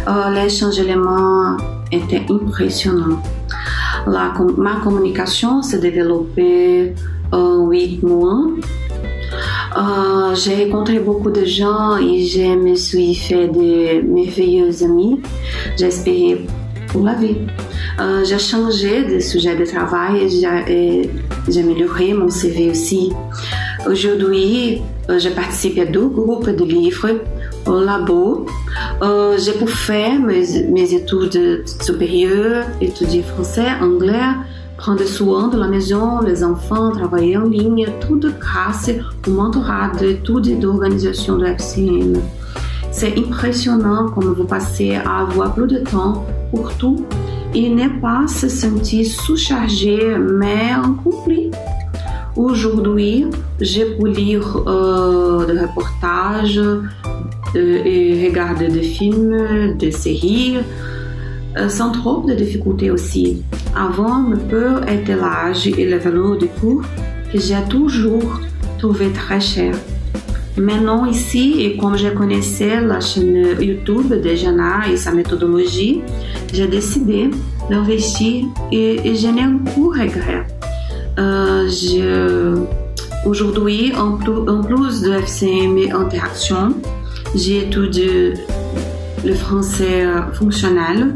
[0.08, 1.58] uh, les changements
[1.92, 3.22] étaient impressionnants.
[4.08, 6.92] La, ma communication s'est développée
[7.30, 8.48] en 8 mois.
[9.76, 15.20] Euh, j'ai rencontré beaucoup de gens et je me suis fait de merveilleux amis.
[15.80, 16.44] Espéré
[16.88, 17.36] pour la vie.
[17.98, 20.24] Euh, j'ai changé de sujet de travail
[20.68, 21.08] et
[21.48, 23.12] j'ai amélioré mon CV aussi.
[23.88, 27.08] Aujourd'hui, euh, je participe à deux groupes de livres
[27.66, 28.46] au labo.
[29.38, 34.32] J'ai pour faire mes, mes, études supérieures, étudier français, anglais,
[34.82, 38.90] prendre soin de la maison, les enfants, travailler en ligne, tout grâce
[39.28, 42.14] au mentorat d'études et d'organisation de FCM.
[42.90, 47.06] C'est impressionnant comme vous passez à avoir plus de temps pour tout
[47.54, 51.52] et ne pas se sentir sous-chargé mais accompli.
[52.34, 53.26] Aujourd'hui,
[53.60, 56.60] j'ai pu lire euh, des reportages,
[57.54, 60.56] et regarder des films, des séries,
[61.68, 63.44] sans trop de difficultés aussi.
[63.74, 66.82] Avant, ma peur était l'âge et le valeur du cours
[67.32, 68.40] que j'ai toujours
[68.78, 69.74] trouvé très cher.
[70.58, 76.02] Maintenant, ici, et comme je connaissais la chaîne YouTube de Jana et sa méthodologie,
[76.52, 77.30] j'ai décidé
[77.70, 80.46] d'investir et, et je n'ai aucun regret.
[81.18, 82.56] Euh,
[83.24, 86.74] Aujourd'hui, en, en plus de FCM Interaction,
[87.36, 88.34] j'ai étudié
[89.24, 91.14] le français fonctionnel,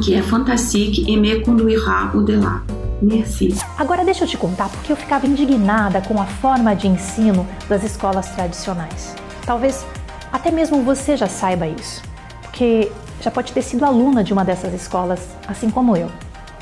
[0.00, 2.62] qui est fantastique et me conduira au-delà.
[3.02, 3.54] Merci.
[3.78, 7.82] Agora deixa eu te contar porque eu ficava indignada com a forma de ensino das
[7.82, 9.14] escolas tradicionais.
[9.44, 9.84] Talvez
[10.32, 12.02] até mesmo você já saiba isso,
[12.42, 16.10] porque já pode ter sido aluna de uma dessas escolas, assim como eu.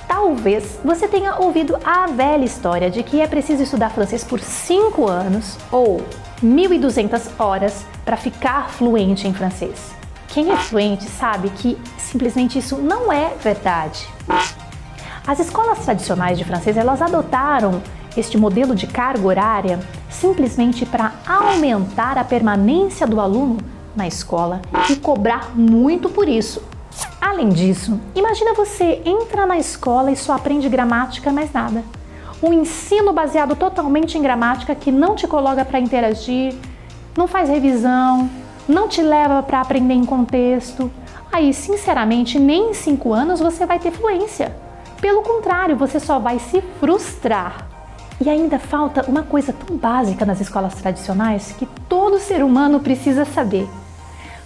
[0.07, 5.09] Talvez você tenha ouvido a velha história de que é preciso estudar francês por 5
[5.09, 6.03] anos ou
[6.45, 10.02] 1.200 horas para ficar fluente em francês.
[10.33, 14.09] Quem é fluente sabe que simplesmente isso não é verdade.
[15.27, 17.83] As escolas tradicionais de francês elas adotaram
[18.17, 23.59] este modelo de carga horária simplesmente para aumentar a permanência do aluno
[23.95, 26.63] na escola e cobrar muito por isso.
[27.21, 31.85] Além disso, imagina você entra na escola e só aprende gramática mais nada.
[32.43, 36.55] Um ensino baseado totalmente em gramática que não te coloca para interagir,
[37.17, 38.31] não faz revisão,
[38.69, 40.91] não te leva para aprender em contexto.
[41.33, 44.55] Aí, sinceramente, nem em cinco anos você vai ter fluência.
[45.01, 47.67] Pelo contrário, você só vai se frustrar.
[48.21, 53.25] E ainda falta uma coisa tão básica nas escolas tradicionais que todo ser humano precisa
[53.25, 53.69] saber.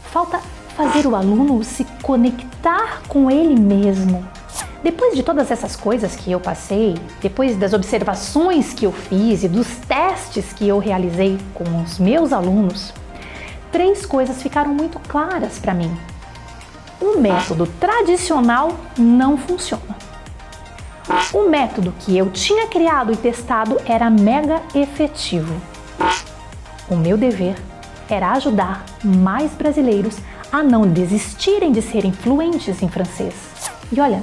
[0.05, 0.41] Falta
[0.77, 4.27] fazer o aluno se conectar com ele mesmo.
[4.83, 9.49] Depois de todas essas coisas que eu passei, depois das observações que eu fiz e
[9.49, 12.95] dos testes que eu realizei com os meus alunos,
[13.77, 15.95] três coisas ficaram muito claras para mim.
[16.99, 19.95] O método tradicional não funciona.
[21.31, 25.55] O método que eu tinha criado e testado era mega efetivo.
[26.89, 27.55] O meu dever
[28.09, 30.17] era ajudar mais brasileiros
[30.51, 33.35] a não desistirem de serem fluentes em francês.
[33.93, 34.23] E olha,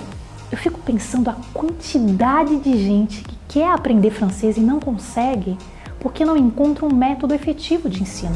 [0.52, 5.56] eu fico pensando a quantidade de gente que quer aprender francês e não consegue
[6.04, 8.36] porque não encontra um método efetivo de ensino.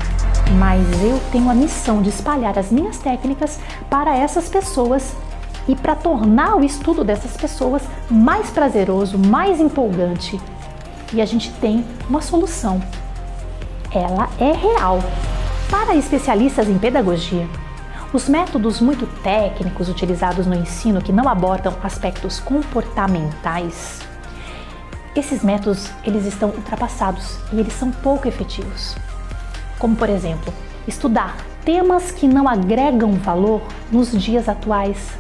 [0.58, 5.14] Mas eu tenho a missão de espalhar as minhas técnicas para essas pessoas
[5.68, 10.40] e para tornar o estudo dessas pessoas mais prazeroso, mais empolgante.
[11.14, 12.82] E a gente tem uma solução.
[13.94, 15.00] Ela é real.
[15.70, 17.46] Para especialistas em pedagogia,
[18.14, 24.07] os métodos muito técnicos utilizados no ensino que não abordam aspectos comportamentais,
[25.18, 28.96] esses métodos eles estão ultrapassados e eles são pouco efetivos.
[29.80, 30.54] Como por exemplo,
[30.88, 35.18] estudar temas que não agregam valor nos dias atuais,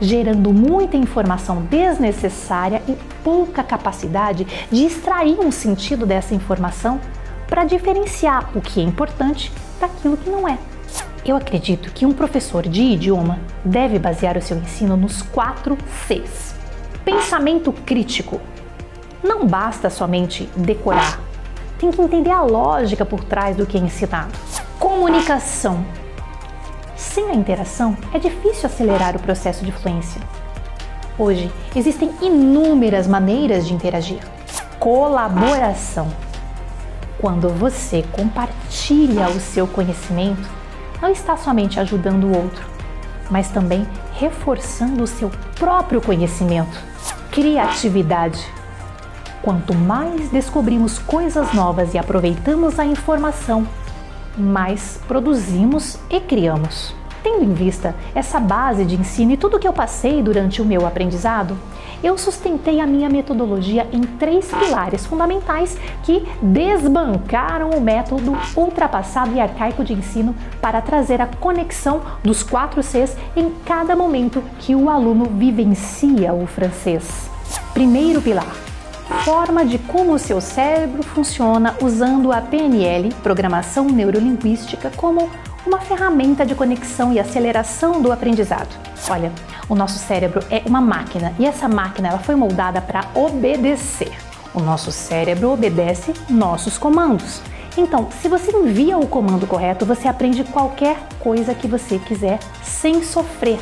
[0.00, 7.00] gerando muita informação desnecessária e pouca capacidade de extrair um sentido dessa informação
[7.46, 10.56] para diferenciar o que é importante daquilo que não é.
[11.24, 16.54] Eu acredito que um professor de idioma deve basear o seu ensino nos quatro Cs.
[17.04, 18.40] Pensamento crítico.
[19.22, 21.20] Não basta somente decorar,
[21.78, 24.32] tem que entender a lógica por trás do que é ensinado.
[24.78, 25.84] Comunicação.
[26.94, 30.20] Sem a interação, é difícil acelerar o processo de fluência.
[31.18, 34.20] Hoje, existem inúmeras maneiras de interagir.
[34.78, 36.08] Colaboração.
[37.18, 40.48] Quando você compartilha o seu conhecimento,
[41.00, 42.66] não está somente ajudando o outro,
[43.30, 46.78] mas também reforçando o seu próprio conhecimento.
[47.30, 48.59] Criatividade.
[49.42, 53.66] Quanto mais descobrimos coisas novas e aproveitamos a informação,
[54.36, 56.94] mais produzimos e criamos.
[57.22, 60.86] Tendo em vista essa base de ensino e tudo que eu passei durante o meu
[60.86, 61.56] aprendizado,
[62.02, 69.40] eu sustentei a minha metodologia em três pilares fundamentais que desbancaram o método ultrapassado e
[69.40, 74.88] arcaico de ensino para trazer a conexão dos quatro Cs em cada momento que o
[74.88, 77.30] aluno vivencia o francês.
[77.74, 78.69] Primeiro pilar:
[79.10, 85.28] forma de como o seu cérebro funciona usando a PNL, Programação Neurolinguística, como
[85.66, 88.68] uma ferramenta de conexão e aceleração do aprendizado.
[89.08, 89.32] Olha,
[89.68, 94.16] o nosso cérebro é uma máquina e essa máquina ela foi moldada para obedecer.
[94.54, 97.40] O nosso cérebro obedece nossos comandos.
[97.76, 103.02] Então, se você envia o comando correto, você aprende qualquer coisa que você quiser sem
[103.02, 103.60] sofrer.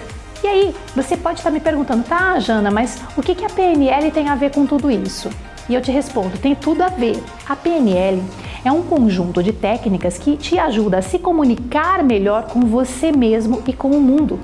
[0.48, 4.30] E aí, você pode estar me perguntando, tá, Jana, mas o que a PNL tem
[4.30, 5.28] a ver com tudo isso?
[5.68, 7.22] E eu te respondo, tem tudo a ver.
[7.46, 8.22] A PNL
[8.64, 13.62] é um conjunto de técnicas que te ajuda a se comunicar melhor com você mesmo
[13.66, 14.40] e com o mundo.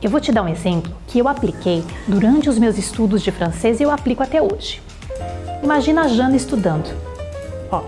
[0.00, 3.80] Eu vou te dar um exemplo que eu apliquei durante os meus estudos de francês
[3.80, 4.80] e eu aplico até hoje.
[5.60, 6.88] Imagina a Jana estudando.
[7.68, 7.82] Ó,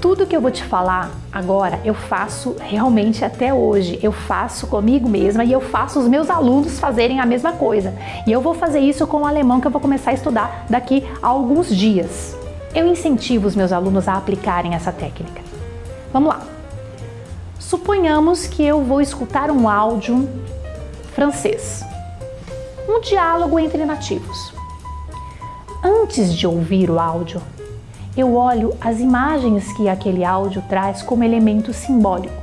[0.00, 3.98] tudo que eu vou te falar agora eu faço realmente até hoje.
[4.02, 7.94] Eu faço comigo mesma e eu faço os meus alunos fazerem a mesma coisa.
[8.26, 11.04] E eu vou fazer isso com o alemão que eu vou começar a estudar daqui
[11.22, 12.36] a alguns dias.
[12.74, 15.42] Eu incentivo os meus alunos a aplicarem essa técnica.
[16.12, 16.42] Vamos lá.
[17.58, 20.28] Suponhamos que eu vou escutar um áudio
[21.12, 21.84] francês.
[22.88, 24.52] Um diálogo entre nativos.
[25.82, 27.42] Antes de ouvir o áudio,
[28.20, 32.34] eu olho as imagens que aquele áudio traz como elemento simbólico.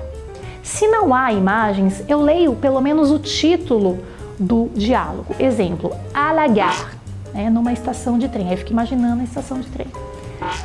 [0.63, 3.99] Se não há imagens, eu leio pelo menos o título
[4.39, 5.35] do diálogo.
[5.37, 6.97] Exemplo, à la gare,
[7.33, 8.47] né, numa estação de trem.
[8.47, 9.87] Aí eu fico imaginando a estação de trem.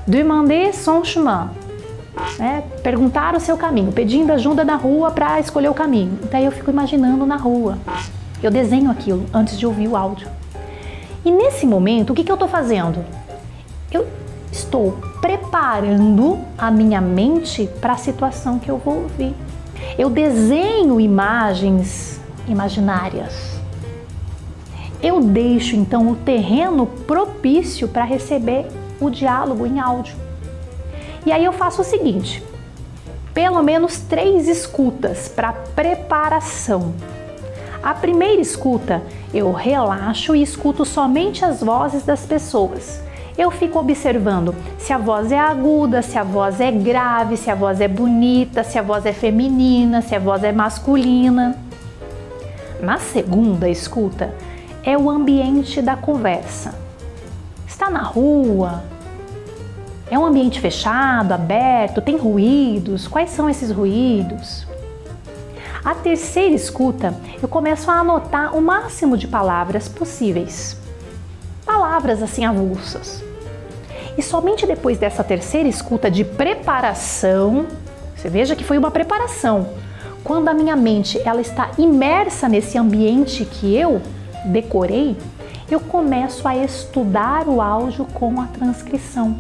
[0.06, 1.50] Demander son chemin,
[2.38, 6.18] né, perguntar o seu caminho, pedindo ajuda na rua para escolher o caminho.
[6.30, 7.78] Daí eu fico imaginando na rua.
[8.42, 10.28] Eu desenho aquilo antes de ouvir o áudio.
[11.24, 13.04] E nesse momento, o que, que eu estou fazendo?
[13.92, 14.06] Eu
[14.53, 19.34] estou preparando a minha mente para a situação que eu vou ouvir.
[19.98, 23.59] Eu desenho imagens imaginárias.
[25.03, 28.66] Eu deixo então o terreno propício para receber
[29.01, 30.14] o diálogo em áudio.
[31.24, 32.42] E aí eu faço o seguinte:
[33.32, 36.92] pelo menos três escutas para preparação.
[37.82, 43.01] A primeira escuta, eu relaxo e escuto somente as vozes das pessoas.
[43.41, 47.55] Eu fico observando se a voz é aguda, se a voz é grave, se a
[47.55, 51.57] voz é bonita, se a voz é feminina, se a voz é masculina.
[52.82, 54.34] Na segunda escuta,
[54.84, 56.74] é o ambiente da conversa.
[57.66, 58.82] Está na rua,
[60.11, 63.09] é um ambiente fechado, aberto, tem ruídos?
[63.09, 64.66] Quais são esses ruídos?
[65.82, 70.76] A terceira escuta, eu começo a anotar o máximo de palavras possíveis.
[71.64, 73.29] Palavras assim avulsas.
[74.16, 77.66] E somente depois dessa terceira escuta de preparação,
[78.16, 79.68] você veja que foi uma preparação.
[80.22, 84.02] Quando a minha mente ela está imersa nesse ambiente que eu
[84.44, 85.16] decorei,
[85.70, 89.38] eu começo a estudar o áudio com a transcrição.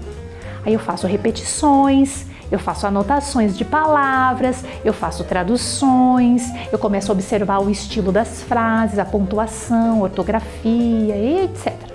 [0.64, 7.14] Aí eu faço repetições, eu faço anotações de palavras, eu faço traduções, eu começo a
[7.14, 11.89] observar o estilo das frases, a pontuação, ortografia, etc.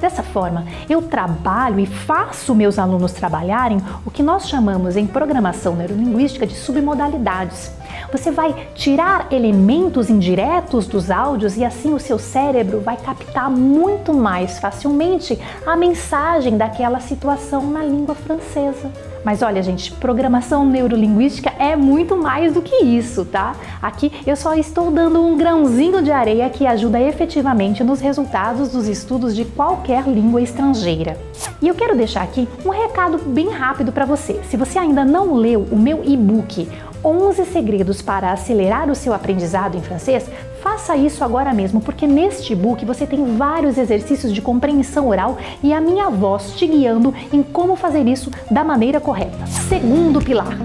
[0.00, 5.76] Dessa forma, eu trabalho e faço meus alunos trabalharem o que nós chamamos em programação
[5.76, 7.70] neurolinguística de submodalidades.
[8.10, 14.14] Você vai tirar elementos indiretos dos áudios e assim o seu cérebro vai captar muito
[14.14, 18.90] mais facilmente a mensagem daquela situação na língua francesa.
[19.24, 23.54] Mas olha, gente, programação neurolinguística é muito mais do que isso, tá?
[23.80, 28.88] Aqui eu só estou dando um grãozinho de areia que ajuda efetivamente nos resultados dos
[28.88, 31.18] estudos de qualquer língua estrangeira.
[31.60, 34.40] E eu quero deixar aqui um recado bem rápido para você.
[34.48, 36.66] Se você ainda não leu o meu e-book
[37.04, 40.26] 11 segredos para acelerar o seu aprendizado em francês,
[40.62, 45.72] faça isso agora mesmo, porque neste book você tem vários exercícios de compreensão oral e
[45.72, 49.46] a minha voz te guiando em como fazer isso da maneira correta.
[49.46, 50.56] Segundo pilar: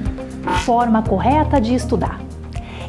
[0.66, 2.22] forma correta de estudar.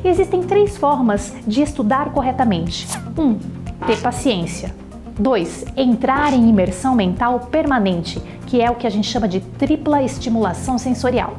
[0.05, 2.87] Existem três formas de estudar corretamente.
[3.17, 3.23] 1.
[3.23, 3.39] Um,
[3.87, 4.75] ter paciência.
[5.19, 5.65] 2.
[5.77, 10.79] Entrar em imersão mental permanente, que é o que a gente chama de tripla estimulação
[10.79, 11.37] sensorial.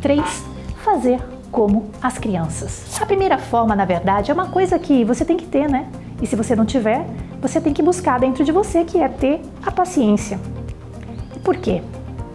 [0.00, 0.22] 3.
[0.84, 2.98] Fazer como as crianças.
[3.00, 5.88] A primeira forma, na verdade, é uma coisa que você tem que ter, né?
[6.20, 7.06] E se você não tiver,
[7.40, 10.38] você tem que buscar dentro de você, que é ter a paciência.
[11.42, 11.82] Por quê?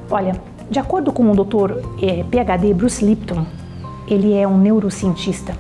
[0.10, 0.36] Olha,
[0.70, 1.78] de acordo com o Dr.
[2.02, 3.46] Eh, PhD Bruce Lipton,
[4.08, 5.56] ele é um neurocientista.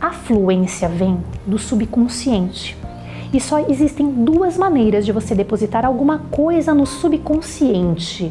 [0.00, 2.76] A fluência vem do subconsciente.
[3.32, 8.30] E só existem duas maneiras de você depositar alguma coisa no subconsciente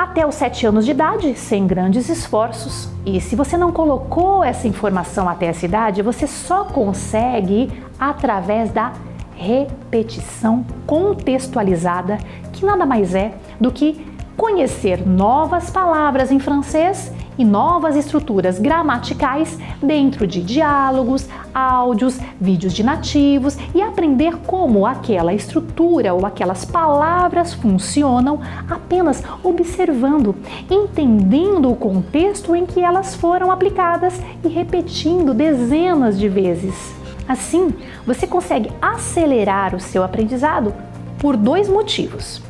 [0.00, 2.88] até os 7 anos de idade, sem grandes esforços.
[3.04, 8.94] E se você não colocou essa informação até essa idade, você só consegue através da
[9.36, 12.16] repetição contextualizada,
[12.50, 14.06] que nada mais é do que
[14.38, 22.82] conhecer novas palavras em francês e novas estruturas gramaticais dentro de diálogos, áudios, vídeos de
[22.82, 30.34] nativos e aprender como aquela estrutura ou aquelas palavras funcionam apenas observando,
[30.70, 36.94] entendendo o contexto em que elas foram aplicadas e repetindo dezenas de vezes.
[37.28, 37.72] Assim,
[38.04, 40.74] você consegue acelerar o seu aprendizado
[41.18, 42.42] por dois motivos.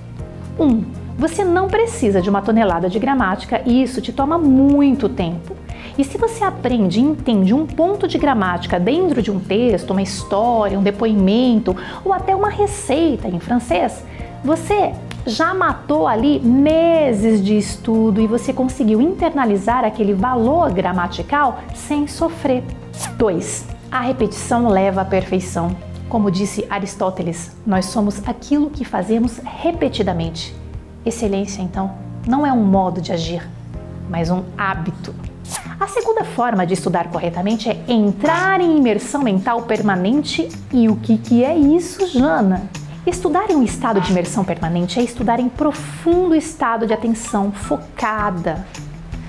[0.58, 0.84] Um,
[1.20, 5.54] você não precisa de uma tonelada de gramática e isso te toma muito tempo.
[5.98, 10.00] E se você aprende e entende um ponto de gramática dentro de um texto, uma
[10.00, 14.02] história, um depoimento ou até uma receita em francês,
[14.42, 14.94] você
[15.26, 22.64] já matou ali meses de estudo e você conseguiu internalizar aquele valor gramatical sem sofrer.
[23.18, 23.68] 2.
[23.90, 25.76] A repetição leva à perfeição.
[26.08, 30.58] Como disse Aristóteles, nós somos aquilo que fazemos repetidamente.
[31.04, 31.92] Excelência, então,
[32.26, 33.48] não é um modo de agir,
[34.08, 35.14] mas um hábito.
[35.78, 40.48] A segunda forma de estudar corretamente é entrar em imersão mental permanente.
[40.72, 42.68] E o que, que é isso, Jana?
[43.06, 48.66] Estudar em um estado de imersão permanente é estudar em profundo estado de atenção focada.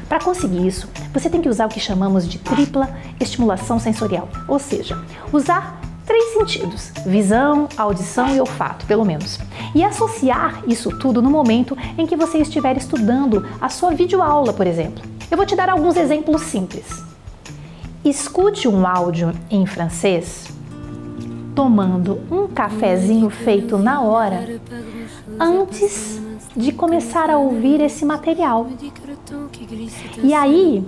[0.09, 4.59] Para conseguir isso, você tem que usar o que chamamos de tripla estimulação sensorial, ou
[4.59, 5.01] seja,
[5.31, 5.79] usar
[6.11, 9.39] três sentidos: visão, audição e olfato, pelo menos.
[9.73, 14.67] E associar isso tudo no momento em que você estiver estudando a sua videoaula, por
[14.67, 15.01] exemplo.
[15.29, 16.85] Eu vou te dar alguns exemplos simples.
[18.03, 20.49] Escute um áudio em francês
[21.55, 24.59] tomando um cafezinho feito na hora
[25.39, 26.21] antes
[26.55, 28.67] de começar a ouvir esse material.
[30.21, 30.83] E aí,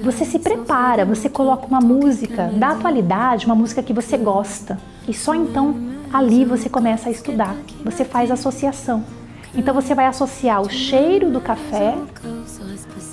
[0.00, 4.78] você se prepara, você coloca uma música da atualidade, uma música que você gosta.
[5.08, 5.74] E só então
[6.12, 7.56] ali você começa a estudar.
[7.84, 9.04] Você faz associação.
[9.54, 11.96] Então você vai associar o cheiro do café,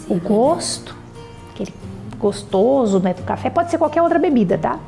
[0.09, 0.95] o gosto,
[1.51, 1.74] aquele
[2.19, 4.80] gostoso né, do café, pode ser qualquer outra bebida, tá?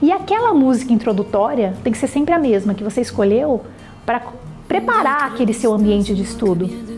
[0.00, 3.62] E aquela música introdutória tem que ser sempre a mesma que você escolheu
[4.04, 4.22] para
[4.66, 6.95] preparar aquele seu ambiente de estudo.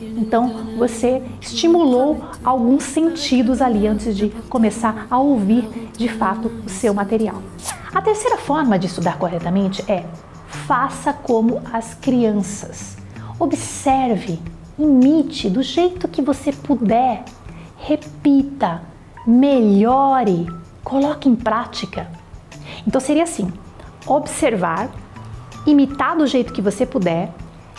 [0.00, 6.92] Então você estimulou alguns sentidos ali antes de começar a ouvir de fato o seu
[6.92, 7.42] material.
[7.94, 10.04] A terceira forma de estudar corretamente é
[10.66, 12.96] faça como as crianças.
[13.38, 14.38] Observe,
[14.78, 17.24] imite do jeito que você puder,
[17.78, 18.82] repita,
[19.26, 20.46] melhore,
[20.84, 22.10] coloque em prática.
[22.86, 23.52] Então seria assim:
[24.06, 24.90] observar,
[25.66, 27.32] imitar do jeito que você puder,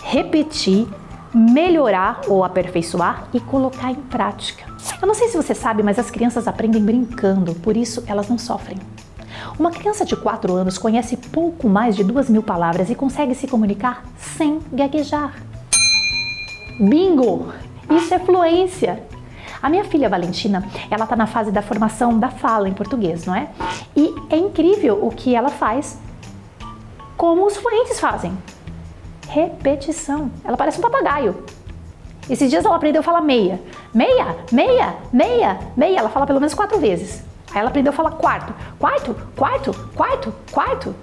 [0.03, 0.87] repetir,
[1.33, 4.65] melhorar ou aperfeiçoar e colocar em prática.
[5.01, 8.37] Eu não sei se você sabe, mas as crianças aprendem brincando, por isso elas não
[8.37, 8.77] sofrem.
[9.59, 13.47] Uma criança de 4 anos conhece pouco mais de duas mil palavras e consegue se
[13.47, 15.33] comunicar sem gaguejar.
[16.79, 17.51] Bingo!
[17.89, 19.03] Isso é fluência!
[19.61, 23.35] A minha filha Valentina, ela está na fase da formação da fala em português, não
[23.35, 23.49] é?
[23.95, 25.97] E é incrível o que ela faz,
[27.15, 28.37] como os fluentes fazem.
[29.27, 30.31] Repetição.
[30.43, 31.43] Ela parece um papagaio.
[32.29, 33.59] Esses dias ela aprendeu a falar meia.
[33.93, 35.99] Meia, meia, meia, meia.
[35.99, 37.23] Ela fala pelo menos quatro vezes.
[37.51, 38.53] Aí ela aprendeu a falar quarto.
[38.77, 40.95] Quarto, quarto, quarto, quarto.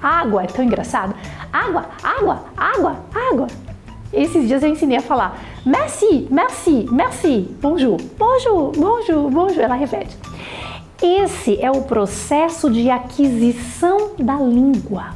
[0.00, 1.14] Água, é tão engraçado.
[1.52, 3.46] Água, água, água, água.
[4.12, 9.62] Esses dias eu ensinei a falar merci, merci, merci, bonjour, bonjour, bonjour, bonjour.
[9.62, 10.16] Ela repete.
[11.02, 15.14] Esse é o processo de aquisição da língua.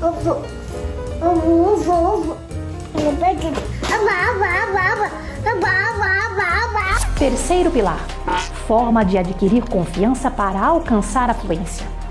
[0.00, 0.42] Ovo,
[1.20, 2.36] ovo, ovo.
[7.18, 8.00] Terceiro pilar:
[8.66, 12.01] forma de adquirir confiança para alcançar a fluência.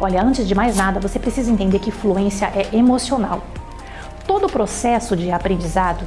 [0.00, 3.42] Olha, antes de mais nada, você precisa entender que fluência é emocional.
[4.28, 6.04] Todo processo de aprendizado,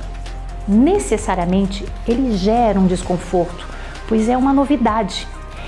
[0.65, 3.67] necessariamente, ele gera um desconforto,
[4.07, 5.27] pois é uma novidade.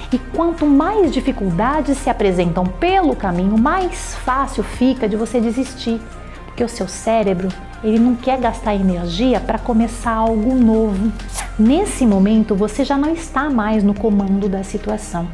[0.09, 5.99] E quanto mais dificuldades se apresentam pelo caminho, mais fácil fica de você desistir,
[6.45, 7.49] porque o seu cérebro
[7.84, 11.11] ele não quer gastar energia para começar algo novo.
[11.59, 15.28] Nesse momento, você já não está mais no comando da situação.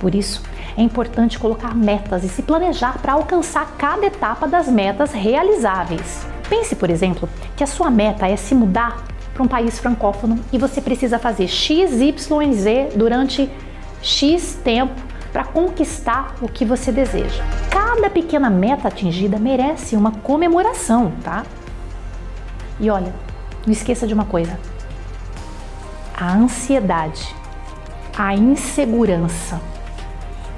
[0.00, 0.42] Por isso,
[0.76, 6.26] é importante colocar metas e se planejar para alcançar cada etapa das metas realizáveis.
[6.48, 10.58] Pense, por exemplo, que a sua meta é se mudar para um país francófono e
[10.58, 13.50] você precisa fazer X, Y e Z durante
[14.02, 15.00] X tempo
[15.32, 17.42] para conquistar o que você deseja.
[17.70, 21.44] Cada pequena meta atingida merece uma comemoração, tá?
[22.78, 23.12] E olha,
[23.66, 24.58] não esqueça de uma coisa:
[26.16, 27.34] a ansiedade,
[28.16, 29.60] a insegurança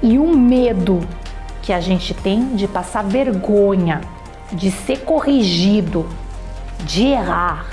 [0.01, 1.01] e o medo
[1.61, 4.01] que a gente tem de passar vergonha,
[4.51, 6.07] de ser corrigido,
[6.85, 7.65] de errar,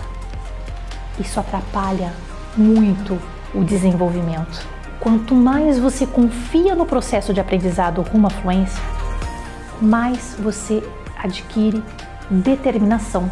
[1.18, 2.12] isso atrapalha
[2.56, 3.18] muito
[3.54, 4.66] o desenvolvimento.
[4.98, 8.82] Quanto mais você confia no processo de aprendizado rumo à fluência,
[9.80, 10.82] mais você
[11.16, 11.82] adquire
[12.30, 13.30] determinação,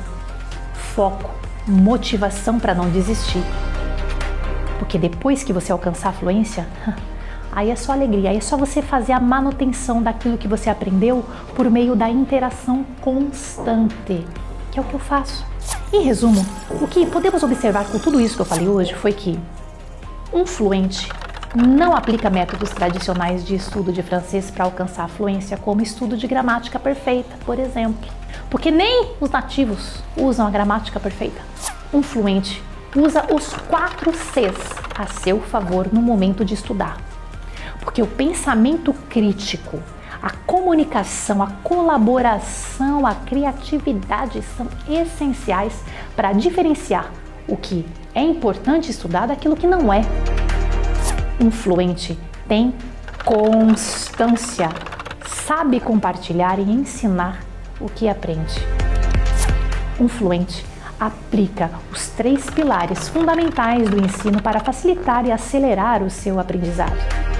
[0.94, 1.30] foco,
[1.66, 3.42] motivação para não desistir.
[4.78, 6.66] Porque depois que você alcançar a fluência,
[7.52, 11.24] aí é só alegria, aí é só você fazer a manutenção daquilo que você aprendeu
[11.54, 14.26] por meio da interação constante,
[14.70, 15.44] que é o que eu faço.
[15.92, 16.44] Em resumo,
[16.80, 19.38] o que podemos observar com tudo isso que eu falei hoje foi que
[20.32, 21.06] um fluente
[21.54, 26.26] não aplica métodos tradicionais de estudo de francês para alcançar a fluência, como estudo de
[26.26, 28.10] gramática perfeita, por exemplo.
[28.48, 31.42] Porque nem os nativos usam a gramática perfeita.
[31.92, 32.62] Um fluente
[32.96, 34.56] usa os quatro Cs
[34.96, 37.11] a seu favor no momento de estudar.
[37.82, 39.78] Porque o pensamento crítico,
[40.22, 45.82] A comunicação, a colaboração, a criatividade são essenciais
[46.14, 47.10] para diferenciar
[47.48, 50.02] o que é importante estudar daquilo que não é.
[51.40, 52.16] Um fluente
[52.46, 52.72] tem
[53.24, 54.68] constância,
[55.26, 57.40] sabe compartilhar e ensinar
[57.80, 58.64] o que aprende.
[59.98, 60.64] Um fluente
[61.00, 67.31] aplica os três pilares fundamentais do ensino para facilitar e acelerar o seu aprendizado.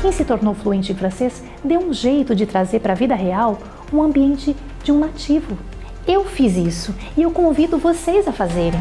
[0.00, 3.58] Quem se tornou fluente em francês deu um jeito de trazer para a vida real
[3.92, 5.58] um ambiente de um nativo.
[6.06, 8.80] Eu fiz isso e eu convido vocês a fazerem.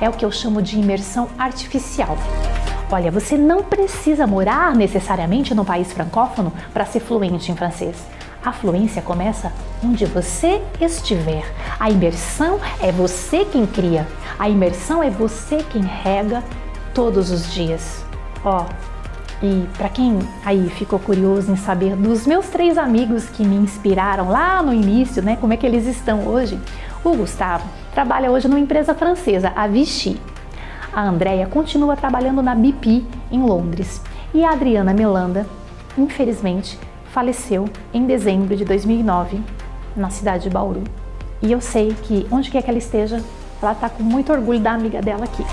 [0.00, 2.16] É o que eu chamo de imersão artificial.
[2.90, 7.96] Olha, você não precisa morar necessariamente no país francófono para ser fluente em francês.
[8.44, 9.52] A fluência começa
[9.84, 11.44] onde você estiver.
[11.80, 14.06] A imersão é você quem cria.
[14.38, 16.44] A imersão é você quem rega
[16.94, 18.04] todos os dias.
[18.44, 18.66] Ó,
[19.42, 24.28] e para quem aí ficou curioso em saber dos meus três amigos que me inspiraram
[24.30, 26.58] lá no início, né, como é que eles estão hoje?
[27.04, 30.20] O Gustavo trabalha hoje numa empresa francesa, a Vichy.
[30.92, 34.00] A Andrea continua trabalhando na BP em Londres.
[34.32, 35.46] E a Adriana Melanda,
[35.96, 36.78] infelizmente,
[37.12, 39.40] faleceu em dezembro de 2009
[39.94, 40.82] na cidade de Bauru.
[41.42, 43.22] E eu sei que onde quer que ela esteja,
[43.62, 45.44] ela está com muito orgulho da amiga dela aqui.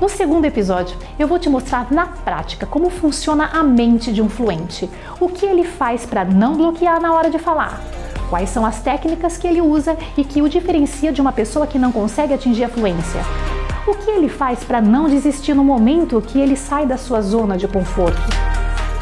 [0.00, 4.28] No segundo episódio, eu vou te mostrar na prática como funciona a mente de um
[4.28, 7.80] fluente, o que ele faz para não bloquear na hora de falar,
[8.28, 11.78] quais são as técnicas que ele usa e que o diferencia de uma pessoa que
[11.78, 13.20] não consegue atingir a fluência.
[13.86, 17.56] O que ele faz para não desistir no momento que ele sai da sua zona
[17.56, 18.46] de conforto?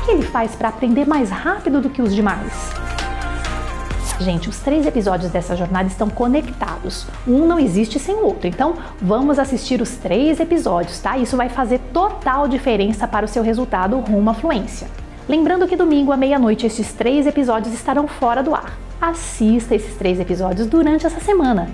[0.04, 2.73] que ele faz para aprender mais rápido do que os demais?
[4.24, 7.06] Gente, os três episódios dessa jornada estão conectados.
[7.28, 8.48] Um não existe sem o outro.
[8.48, 11.18] Então, vamos assistir os três episódios, tá?
[11.18, 14.88] Isso vai fazer total diferença para o seu resultado rumo à fluência.
[15.28, 18.78] Lembrando que domingo à meia-noite esses três episódios estarão fora do ar.
[18.98, 21.68] Assista esses três episódios durante essa semana.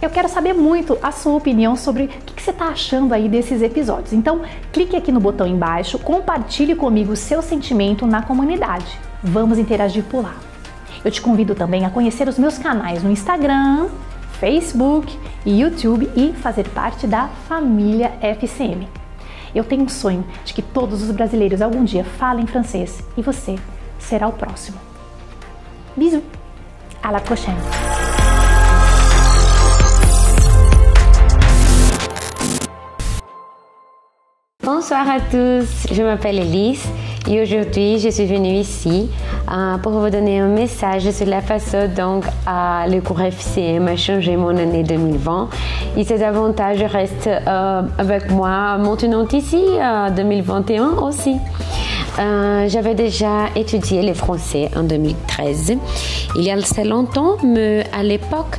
[0.00, 3.60] Eu quero saber muito a sua opinião sobre o que você está achando aí desses
[3.60, 4.14] episódios.
[4.14, 4.40] Então,
[4.72, 8.98] clique aqui no botão embaixo, compartilhe comigo o seu sentimento na comunidade.
[9.22, 10.49] Vamos interagir por lá.
[11.02, 13.88] Eu te convido também a conhecer os meus canais no Instagram,
[14.38, 18.86] Facebook e YouTube e fazer parte da família FCM.
[19.54, 23.56] Eu tenho um sonho de que todos os brasileiros algum dia falem francês e você
[23.98, 24.78] será o próximo.
[25.96, 26.22] Bisous!
[27.02, 27.58] À la prochaine!
[34.62, 36.86] Bonsoir à tous, je m'appelle Elise
[37.28, 39.10] et aujourd'hui je suis venue ici
[39.50, 43.96] euh, pour vous donner un message sur la façon dont euh, le cours FCM a
[43.96, 45.48] changé mon année 2020
[45.96, 49.64] et ces avantages restent euh, avec moi maintenant ici,
[50.16, 51.36] 2021 aussi.
[52.16, 55.72] J'avais déjà étudié le français en 2013,
[56.36, 58.58] il y a assez longtemps, mais à l'époque,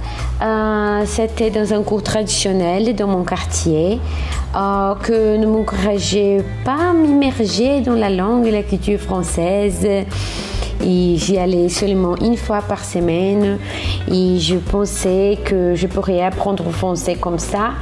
[1.05, 3.99] c'était dans un cours traditionnel dans mon quartier
[4.53, 9.87] que ne m'encourageait pas à m'immerger dans la langue et la culture française.
[10.83, 13.59] Et j'y allais seulement une fois par semaine
[14.11, 17.73] et je pensais que je pourrais apprendre le français comme ça,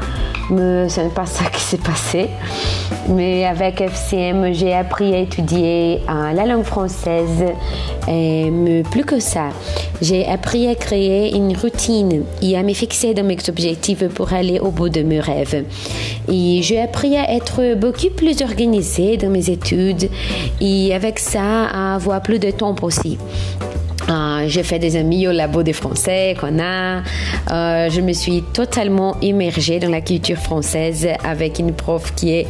[0.49, 2.29] mais ce n'est pas ça qui s'est passé.
[3.09, 7.43] Mais avec FCM, j'ai appris à étudier la langue française,
[8.07, 8.51] et,
[8.89, 9.49] plus que ça,
[10.01, 14.59] j'ai appris à créer une routine et à me fixer dans mes objectifs pour aller
[14.59, 15.65] au bout de mes rêves.
[16.31, 20.09] Et j'ai appris à être beaucoup plus organisée dans mes études
[20.61, 23.17] et avec ça à avoir plus de temps aussi.
[24.39, 26.99] Euh, j'ai fait des amis au labo des Français qu'on a.
[27.51, 32.47] Euh, je me suis totalement immergée dans la culture française avec une prof qui est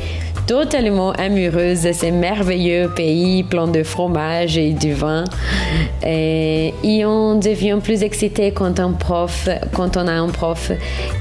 [0.47, 5.23] totalement amoureuse de ce merveilleux pays plein de fromage et du vin.
[6.05, 6.73] Et,
[7.05, 8.81] on devient plus excité quand,
[9.73, 10.71] quand on a un prof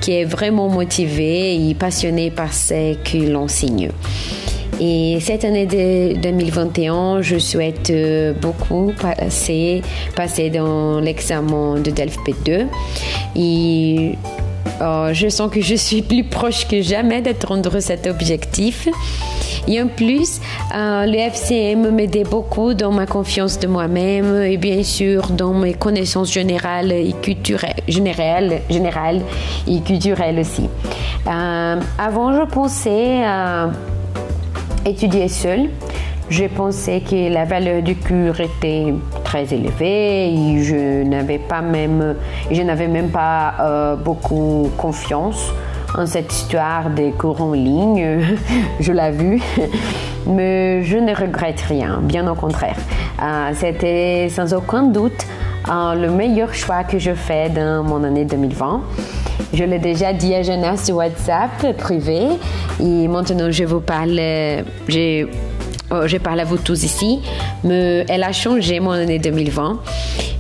[0.01, 3.91] qui est vraiment motivé et passionné par ce qu'il enseigne.
[4.81, 9.83] Et cette année de 2021, je souhaite euh, beaucoup passer,
[10.15, 12.67] passer dans l'examen de DELF P2.
[13.35, 14.15] Et
[14.81, 18.89] oh, je sens que je suis plus proche que jamais d'atteindre cet objectif.
[19.67, 20.41] Et en plus,
[20.75, 25.75] euh, le FCM m'aidait beaucoup dans ma confiance de moi-même et bien sûr dans mes
[25.75, 28.61] connaissances générales et culturelles, générales,
[29.67, 30.69] et culturelles aussi.
[31.27, 33.25] Euh, avant, je pensais
[34.85, 35.71] étudier seul.
[36.31, 38.93] Je pensais que la valeur du cours était
[39.25, 42.17] très élevée et je n'avais pas même,
[42.51, 45.53] je n'avais même pas euh, beaucoup confiance
[45.97, 48.21] en cette histoire des cours en ligne,
[48.81, 49.41] je l'ai vu,
[50.27, 52.77] mais je ne regrette rien, bien au contraire.
[53.23, 55.27] Euh, C'était sans aucun doute
[55.69, 58.83] le meilleur choix que je fais dans mon année 2020.
[59.53, 62.23] Je l'ai déjà dit à Jana sur WhatsApp privé
[62.81, 64.21] et maintenant je vous parle,
[64.89, 65.27] j'ai
[65.91, 67.21] Oh, je parle à vous tous ici,
[67.65, 69.81] mais elle a changé mon année 2020.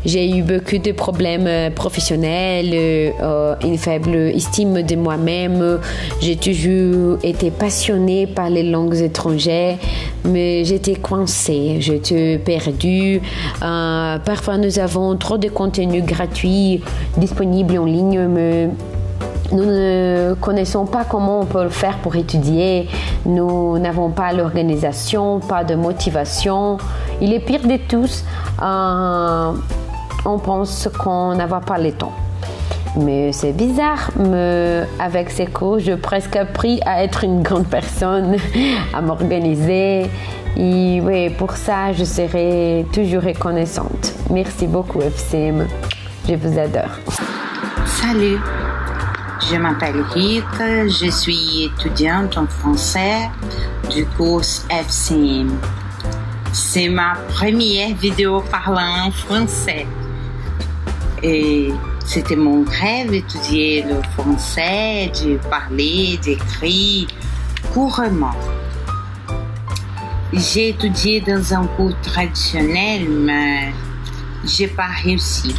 [0.04, 5.80] J'ai eu beaucoup de problèmes euh, professionnels, euh, une faible estime de moi-même.
[6.20, 9.76] J'ai toujours été passionnée par les langues étrangères,
[10.24, 13.20] mais j'étais coincée, j'étais perdue.
[13.62, 16.80] Euh, parfois, nous avons trop de contenu gratuit
[17.16, 18.68] disponible en ligne, mais
[19.50, 22.86] nous ne connaissons pas comment on peut le faire pour étudier.
[23.24, 26.76] Nous n'avons pas l'organisation, pas de motivation.
[27.20, 28.24] Il est pire de tous.
[28.62, 29.52] Euh,
[30.24, 32.12] on pense qu'on n'a pas le temps.
[32.96, 38.36] Mais c'est bizarre, mais avec ces cours, j'ai presque appris à être une grande personne,
[38.94, 40.10] à m'organiser.
[40.56, 44.14] Et oui, pour ça, je serai toujours reconnaissante.
[44.30, 45.66] Merci beaucoup, FCM.
[46.28, 46.90] Je vous adore.
[47.86, 48.38] Salut.
[49.50, 53.30] Je m'appelle Rita, je suis étudiante en français
[53.94, 55.56] du cours FCM.
[56.52, 59.86] C'est ma première vidéo parlant en français.
[61.22, 61.70] Et
[62.04, 67.08] c'était mon rêve d'étudier le français, de parler, d'écrire
[67.72, 68.34] couramment.
[70.32, 73.72] J'ai étudié dans un cours traditionnel, mais
[74.44, 75.54] j'ai pas réussi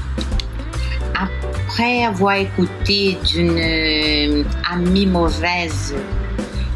[1.14, 5.93] après avoir écouté d'une amie mauvaise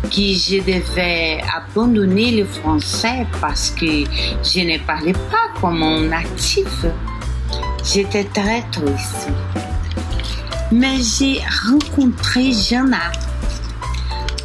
[0.04, 4.04] que je devais abandonner le français parce que
[4.44, 6.86] je ne parlais pas comme un natif,
[7.84, 9.30] j'étais très triste.
[10.72, 13.12] Mais j'ai rencontré Jana.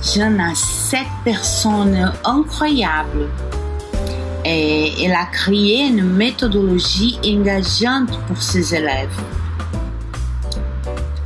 [0.02, 3.28] Jana, cette personne incroyable.
[4.44, 9.16] Et elle a créé une méthodologie engageante pour ses élèves.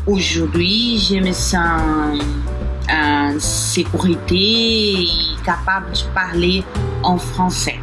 [0.06, 2.20] Aujourd'hui, je me sens
[2.90, 5.08] en sécurité et
[5.44, 6.64] capable de parler
[7.02, 7.78] en français.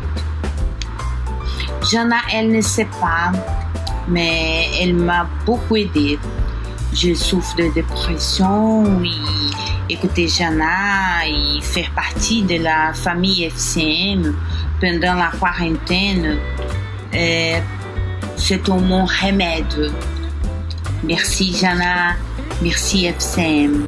[1.89, 3.31] Jana, elle ne sait pas,
[4.09, 6.17] mais elle m'a beaucoup aidé.
[6.93, 14.35] Je souffre de dépression et écouter Jana et faire partie de la famille FCM
[14.81, 16.37] pendant la quarantaine,
[17.11, 19.91] c'est mon remède.
[21.03, 22.15] Merci Jana,
[22.61, 23.85] merci FCM.